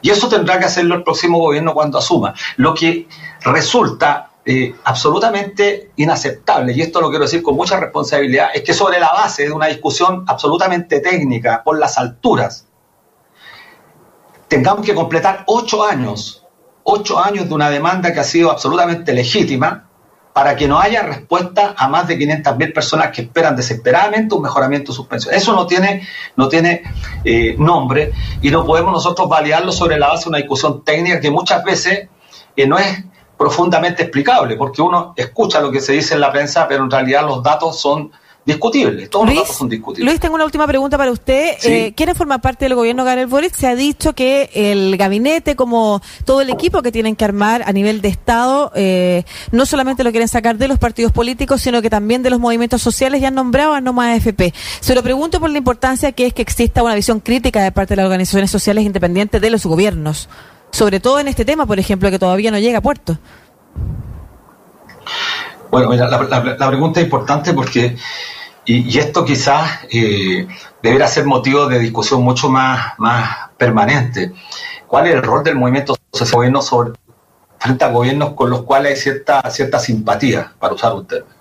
Y 0.02 0.10
eso 0.10 0.28
tendrá 0.28 0.58
que 0.58 0.66
hacerlo 0.66 0.94
el 0.94 1.02
próximo 1.02 1.38
gobierno 1.38 1.74
cuando 1.74 1.98
asuma. 1.98 2.34
Lo 2.56 2.74
que 2.74 3.08
resulta 3.40 4.30
eh, 4.44 4.74
absolutamente 4.84 5.92
inaceptable, 5.96 6.72
y 6.74 6.82
esto 6.82 7.00
lo 7.00 7.08
quiero 7.08 7.24
decir 7.24 7.42
con 7.42 7.56
mucha 7.56 7.80
responsabilidad, 7.80 8.48
es 8.52 8.62
que 8.62 8.74
sobre 8.74 9.00
la 9.00 9.08
base 9.08 9.44
de 9.44 9.52
una 9.52 9.66
discusión 9.66 10.24
absolutamente 10.28 11.00
técnica, 11.00 11.62
por 11.64 11.78
las 11.78 11.96
alturas, 11.96 12.66
tengamos 14.48 14.84
que 14.84 14.94
completar 14.94 15.44
ocho 15.46 15.84
años, 15.84 16.44
ocho 16.82 17.18
años 17.18 17.48
de 17.48 17.54
una 17.54 17.70
demanda 17.70 18.12
que 18.12 18.20
ha 18.20 18.24
sido 18.24 18.50
absolutamente 18.50 19.14
legítima, 19.14 19.88
para 20.32 20.56
que 20.56 20.66
no 20.66 20.80
haya 20.80 21.02
respuesta 21.02 21.74
a 21.76 21.88
más 21.88 22.08
de 22.08 22.18
500.000 22.18 22.72
personas 22.72 23.10
que 23.10 23.22
esperan 23.22 23.54
desesperadamente 23.54 24.34
un 24.34 24.42
mejoramiento 24.42 24.92
de 24.92 24.96
sus 24.96 25.06
pensiones. 25.06 25.42
Eso 25.42 25.54
no 25.54 25.66
tiene, 25.66 26.06
no 26.36 26.48
tiene 26.48 26.82
eh, 27.24 27.54
nombre 27.58 28.12
y 28.40 28.50
no 28.50 28.64
podemos 28.64 28.92
nosotros 28.92 29.28
validarlo 29.28 29.72
sobre 29.72 29.98
la 29.98 30.08
base 30.08 30.24
de 30.24 30.28
una 30.30 30.38
discusión 30.38 30.84
técnica 30.84 31.20
que 31.20 31.30
muchas 31.30 31.62
veces 31.64 32.08
eh, 32.56 32.66
no 32.66 32.78
es 32.78 33.04
profundamente 33.36 34.04
explicable, 34.04 34.56
porque 34.56 34.80
uno 34.80 35.14
escucha 35.16 35.60
lo 35.60 35.70
que 35.70 35.80
se 35.80 35.92
dice 35.92 36.14
en 36.14 36.20
la 36.20 36.30
prensa, 36.30 36.68
pero 36.68 36.84
en 36.84 36.90
realidad 36.90 37.26
los 37.26 37.42
datos 37.42 37.80
son 37.80 38.12
discutible. 38.44 39.08
Todos 39.08 39.26
los 39.26 39.36
datos 39.36 39.56
son 39.56 39.68
discutibles. 39.68 40.06
Luis, 40.06 40.20
tengo 40.20 40.34
una 40.34 40.44
última 40.44 40.66
pregunta 40.66 40.98
para 40.98 41.10
usted. 41.10 41.56
Eh, 41.62 41.92
¿Quiere 41.94 42.14
formar 42.14 42.40
parte 42.40 42.64
del 42.64 42.74
gobierno 42.74 43.04
Gabriel 43.04 43.28
Boric? 43.28 43.54
Se 43.54 43.66
ha 43.66 43.74
dicho 43.74 44.14
que 44.14 44.50
el 44.54 44.96
gabinete, 44.96 45.56
como 45.56 46.02
todo 46.24 46.40
el 46.40 46.50
equipo 46.50 46.82
que 46.82 46.92
tienen 46.92 47.16
que 47.16 47.24
armar 47.24 47.62
a 47.66 47.72
nivel 47.72 48.00
de 48.00 48.08
Estado, 48.08 48.72
eh, 48.74 49.24
no 49.50 49.66
solamente 49.66 50.04
lo 50.04 50.10
quieren 50.10 50.28
sacar 50.28 50.58
de 50.58 50.68
los 50.68 50.78
partidos 50.78 51.12
políticos, 51.12 51.62
sino 51.62 51.82
que 51.82 51.90
también 51.90 52.22
de 52.22 52.30
los 52.30 52.40
movimientos 52.40 52.82
sociales 52.82 53.20
ya 53.20 53.28
han 53.28 53.34
nombrado 53.34 53.74
a 53.74 53.80
Noma 53.80 54.12
AFP. 54.12 54.52
Se 54.80 54.94
lo 54.94 55.02
pregunto 55.02 55.38
por 55.40 55.50
la 55.50 55.58
importancia 55.58 56.12
que 56.12 56.26
es 56.26 56.34
que 56.34 56.42
exista 56.42 56.82
una 56.82 56.94
visión 56.94 57.20
crítica 57.20 57.62
de 57.62 57.72
parte 57.72 57.92
de 57.92 57.96
las 57.96 58.06
organizaciones 58.06 58.50
sociales 58.50 58.84
independientes 58.84 59.40
de 59.40 59.50
los 59.50 59.64
gobiernos. 59.64 60.28
Sobre 60.70 61.00
todo 61.00 61.20
en 61.20 61.28
este 61.28 61.44
tema, 61.44 61.66
por 61.66 61.78
ejemplo, 61.78 62.10
que 62.10 62.18
todavía 62.18 62.50
no 62.50 62.58
llega 62.58 62.78
a 62.78 62.80
puerto. 62.80 63.18
Bueno, 65.72 65.88
mira, 65.88 66.06
la, 66.06 66.68
pregunta 66.68 67.00
es 67.00 67.06
importante 67.06 67.54
porque, 67.54 67.96
y, 68.66 68.98
esto 68.98 69.24
quizás 69.24 69.86
eh, 69.90 70.46
deberá 70.82 71.08
ser 71.08 71.24
motivo 71.24 71.66
de 71.66 71.78
discusión 71.78 72.22
mucho 72.22 72.50
más, 72.50 72.92
más 72.98 73.48
permanente. 73.56 74.34
¿Cuál 74.86 75.06
es 75.06 75.14
el 75.14 75.22
rol 75.22 75.42
del 75.42 75.56
movimiento 75.56 75.96
social 76.12 76.60
sobre, 76.60 76.92
frente 77.58 77.86
a 77.86 77.88
gobiernos 77.88 78.34
con 78.34 78.50
los 78.50 78.64
cuales 78.64 78.92
hay 78.92 79.00
cierta, 79.00 79.50
cierta 79.50 79.78
simpatía, 79.78 80.52
para 80.58 80.74
usar 80.74 80.92
un 80.92 81.06
término? 81.06 81.34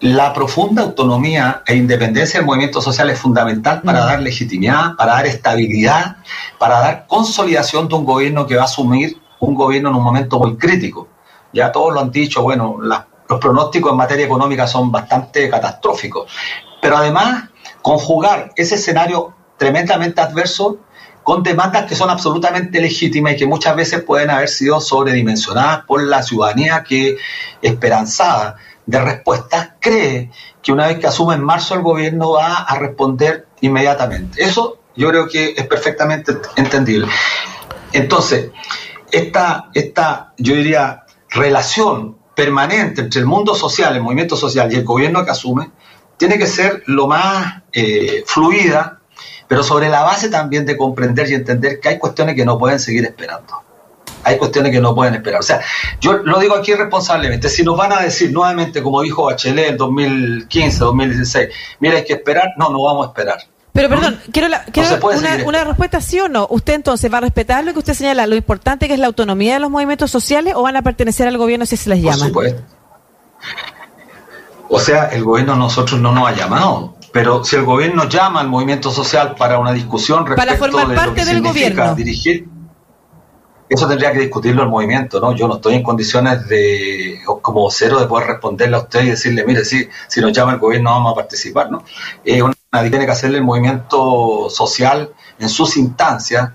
La 0.00 0.32
profunda 0.32 0.82
autonomía 0.82 1.62
e 1.68 1.76
independencia 1.76 2.40
del 2.40 2.46
movimiento 2.46 2.80
social 2.80 3.10
es 3.10 3.18
fundamental 3.20 3.80
para 3.82 4.00
dar 4.00 4.22
legitimidad, 4.22 4.96
para 4.96 5.12
dar 5.12 5.26
estabilidad, 5.26 6.16
para 6.58 6.80
dar 6.80 7.06
consolidación 7.06 7.86
de 7.86 7.94
un 7.94 8.04
gobierno 8.04 8.44
que 8.44 8.56
va 8.56 8.62
a 8.62 8.64
asumir 8.64 9.16
un 9.38 9.54
gobierno 9.54 9.90
en 9.90 9.94
un 9.94 10.02
momento 10.02 10.40
muy 10.40 10.56
crítico 10.56 11.13
ya 11.54 11.72
todos 11.72 11.94
lo 11.94 12.00
han 12.00 12.10
dicho, 12.10 12.42
bueno, 12.42 12.78
los 12.80 13.40
pronósticos 13.40 13.92
en 13.92 13.96
materia 13.96 14.26
económica 14.26 14.66
son 14.66 14.92
bastante 14.92 15.48
catastróficos, 15.48 16.30
pero 16.82 16.96
además 16.96 17.44
conjugar 17.80 18.52
ese 18.56 18.74
escenario 18.74 19.34
tremendamente 19.56 20.20
adverso 20.20 20.80
con 21.22 21.42
demandas 21.42 21.86
que 21.86 21.94
son 21.94 22.10
absolutamente 22.10 22.80
legítimas 22.80 23.32
y 23.32 23.36
que 23.36 23.46
muchas 23.46 23.74
veces 23.74 24.02
pueden 24.02 24.28
haber 24.30 24.48
sido 24.48 24.80
sobredimensionadas 24.80 25.84
por 25.86 26.02
la 26.02 26.22
ciudadanía 26.22 26.84
que, 26.84 27.16
esperanzada 27.62 28.56
de 28.84 29.00
respuestas, 29.00 29.70
cree 29.80 30.30
que 30.62 30.72
una 30.72 30.88
vez 30.88 30.98
que 30.98 31.06
asume 31.06 31.34
en 31.34 31.42
marzo 31.42 31.74
el 31.74 31.80
gobierno 31.80 32.32
va 32.32 32.56
a 32.56 32.78
responder 32.78 33.46
inmediatamente. 33.62 34.42
Eso 34.42 34.80
yo 34.94 35.08
creo 35.08 35.26
que 35.26 35.54
es 35.56 35.66
perfectamente 35.66 36.36
entendible. 36.56 37.08
Entonces, 37.92 38.50
esta, 39.10 39.70
esta 39.72 40.32
yo 40.36 40.54
diría, 40.54 41.03
relación 41.34 42.16
permanente 42.34 43.02
entre 43.02 43.20
el 43.20 43.26
mundo 43.26 43.54
social, 43.54 43.94
el 43.94 44.02
movimiento 44.02 44.36
social 44.36 44.72
y 44.72 44.76
el 44.76 44.84
gobierno 44.84 45.24
que 45.24 45.30
asume, 45.30 45.70
tiene 46.16 46.38
que 46.38 46.46
ser 46.46 46.82
lo 46.86 47.06
más 47.06 47.62
eh, 47.72 48.24
fluida, 48.26 49.00
pero 49.48 49.62
sobre 49.62 49.88
la 49.88 50.02
base 50.02 50.28
también 50.30 50.64
de 50.64 50.76
comprender 50.76 51.28
y 51.30 51.34
entender 51.34 51.80
que 51.80 51.90
hay 51.90 51.98
cuestiones 51.98 52.34
que 52.34 52.44
no 52.44 52.58
pueden 52.58 52.78
seguir 52.78 53.04
esperando. 53.04 53.62
Hay 54.22 54.38
cuestiones 54.38 54.72
que 54.72 54.80
no 54.80 54.94
pueden 54.94 55.14
esperar. 55.14 55.40
O 55.40 55.42
sea, 55.42 55.60
yo 56.00 56.14
lo 56.14 56.38
digo 56.38 56.54
aquí 56.54 56.72
responsablemente. 56.72 57.50
Si 57.50 57.62
nos 57.62 57.76
van 57.76 57.92
a 57.92 58.00
decir 58.00 58.32
nuevamente, 58.32 58.82
como 58.82 59.02
dijo 59.02 59.24
Bachelet 59.24 59.70
en 59.70 59.76
2015, 59.76 60.78
2016, 60.78 61.48
mira, 61.80 61.96
hay 61.96 62.04
que 62.04 62.14
esperar, 62.14 62.52
no, 62.56 62.70
no 62.70 62.82
vamos 62.82 63.06
a 63.06 63.08
esperar. 63.10 63.38
Pero 63.74 63.88
perdón, 63.88 64.20
quiero, 64.30 64.46
una, 65.46 65.64
respuesta 65.64 66.00
sí 66.00 66.20
o 66.20 66.28
no. 66.28 66.46
¿Usted 66.48 66.74
entonces 66.74 67.12
va 67.12 67.18
a 67.18 67.22
respetar 67.22 67.64
lo 67.64 67.72
que 67.72 67.80
usted 67.80 67.94
señala, 67.94 68.24
lo 68.28 68.36
importante 68.36 68.86
que 68.86 68.94
es 68.94 69.00
la 69.00 69.08
autonomía 69.08 69.54
de 69.54 69.60
los 69.60 69.68
movimientos 69.68 70.12
sociales 70.12 70.54
o 70.56 70.62
van 70.62 70.76
a 70.76 70.82
pertenecer 70.82 71.26
al 71.26 71.36
gobierno 71.36 71.66
si 71.66 71.76
se 71.76 71.90
les 71.90 72.00
llama? 72.00 72.18
Por 72.18 72.26
supuesto. 72.28 72.62
O 74.68 74.78
sea, 74.78 75.06
el 75.06 75.24
gobierno 75.24 75.54
a 75.54 75.56
nosotros 75.56 76.00
no 76.00 76.12
nos 76.12 76.28
ha 76.28 76.36
llamado, 76.36 76.94
pero 77.12 77.42
si 77.42 77.56
el 77.56 77.64
gobierno 77.64 78.08
llama 78.08 78.40
al 78.40 78.48
movimiento 78.48 78.92
social 78.92 79.34
para 79.36 79.58
una 79.58 79.72
discusión 79.72 80.24
respecto 80.24 80.46
para 80.46 80.56
formar 80.56 80.88
de 80.90 80.94
parte 80.94 81.08
lo 81.08 81.14
que 81.16 81.24
del 81.24 81.42
gobierno. 81.42 81.94
dirigir, 81.96 82.46
eso 83.68 83.88
tendría 83.88 84.12
que 84.12 84.20
discutirlo 84.20 84.62
el 84.62 84.68
movimiento, 84.68 85.18
¿no? 85.18 85.34
Yo 85.34 85.48
no 85.48 85.56
estoy 85.56 85.74
en 85.74 85.82
condiciones 85.82 86.46
de, 86.46 87.18
como 87.42 87.68
cero, 87.72 87.98
de 87.98 88.06
poder 88.06 88.28
responderle 88.28 88.76
a 88.76 88.80
usted 88.80 89.02
y 89.02 89.10
decirle, 89.10 89.44
mire, 89.44 89.64
si, 89.64 89.88
si 90.06 90.20
nos 90.20 90.32
llama 90.32 90.52
el 90.52 90.58
gobierno 90.60 90.90
vamos 90.90 91.12
a 91.12 91.16
participar, 91.16 91.72
¿no? 91.72 91.82
Nadie 92.74 92.90
tiene 92.90 93.06
que 93.06 93.12
hacerle 93.12 93.38
el 93.38 93.44
movimiento 93.44 94.50
social 94.50 95.12
en 95.38 95.48
sus 95.48 95.76
instancias 95.76 96.50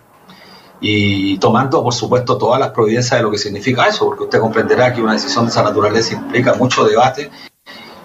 y 0.81 1.37
tomando, 1.37 1.81
por 1.81 1.93
supuesto, 1.93 2.37
todas 2.37 2.59
las 2.59 2.69
providencias 2.71 3.19
de 3.19 3.23
lo 3.23 3.31
que 3.31 3.37
significa 3.37 3.87
eso, 3.87 4.05
porque 4.05 4.23
usted 4.25 4.39
comprenderá 4.39 4.93
que 4.93 5.01
una 5.01 5.13
decisión 5.13 5.45
de 5.45 5.51
esa 5.51 5.63
naturaleza 5.63 6.15
implica 6.15 6.53
mucho 6.55 6.83
debate 6.83 7.31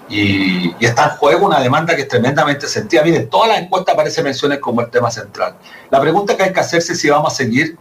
y, 0.08 0.74
está 0.84 1.04
en 1.04 1.10
juego 1.10 1.46
una 1.46 1.60
demanda 1.60 1.96
que 1.96 2.02
es 2.02 2.08
tremendamente 2.08 2.68
sentida. 2.68 3.02
Miren, 3.02 3.28
todas 3.28 3.48
las 3.48 3.58
encuestas 3.58 3.94
aparecen 3.94 4.24
menciones 4.24 4.58
como 4.58 4.80
el 4.80 4.90
tema 4.90 5.10
central. 5.10 5.56
La 5.90 6.00
pregunta 6.00 6.36
que 6.36 6.44
hay 6.44 6.52
que 6.52 6.60
hacerse 6.60 6.92
es 6.92 7.00
si 7.00 7.10
vamos 7.10 7.32
a 7.32 7.36
seguir 7.36 7.78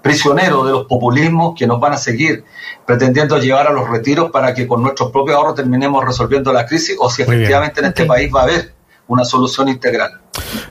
prisioneros 0.00 0.64
de 0.64 0.72
los 0.72 0.86
populismos 0.86 1.54
que 1.58 1.66
nos 1.66 1.78
van 1.80 1.92
a 1.92 1.98
seguir 1.98 2.44
pretendiendo 2.86 3.38
llevar 3.38 3.66
a 3.66 3.72
los 3.72 3.88
retiros 3.88 4.30
para 4.30 4.54
que 4.54 4.66
con 4.66 4.82
nuestros 4.82 5.10
propios 5.10 5.36
ahorros 5.36 5.56
terminemos 5.56 6.04
resolviendo 6.04 6.52
la 6.52 6.64
crisis 6.64 6.96
o 6.98 7.10
si 7.10 7.22
efectivamente 7.22 7.80
en 7.80 7.86
este 7.86 8.04
país 8.06 8.30
va 8.34 8.40
a 8.40 8.44
haber 8.44 8.74
una 9.08 9.24
solución 9.24 9.68
integral. 9.68 10.20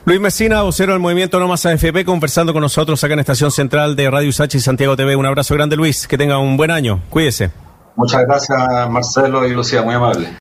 Luis 0.04 0.20
Mesina, 0.20 0.62
vocero 0.62 0.92
del 0.92 1.00
movimiento 1.00 1.38
No 1.38 1.48
Más 1.48 1.64
AFP, 1.64 2.04
conversando 2.04 2.52
con 2.52 2.62
nosotros 2.62 3.02
acá 3.02 3.14
en 3.14 3.20
Estación 3.20 3.50
Central 3.50 3.96
de 3.96 4.10
Radio 4.10 4.32
Sachi 4.32 4.58
y 4.58 4.60
Santiago 4.60 4.96
TV. 4.96 5.16
Un 5.16 5.26
abrazo 5.26 5.54
grande, 5.54 5.76
Luis. 5.76 6.06
Que 6.06 6.18
tenga 6.18 6.38
un 6.38 6.56
buen 6.56 6.70
año. 6.70 7.00
Cuídese. 7.10 7.50
Muchas 7.96 8.22
gracias, 8.26 8.58
Marcelo 8.90 9.46
y 9.46 9.52
Lucía. 9.52 9.82
Muy 9.82 9.94
amable. 9.94 10.28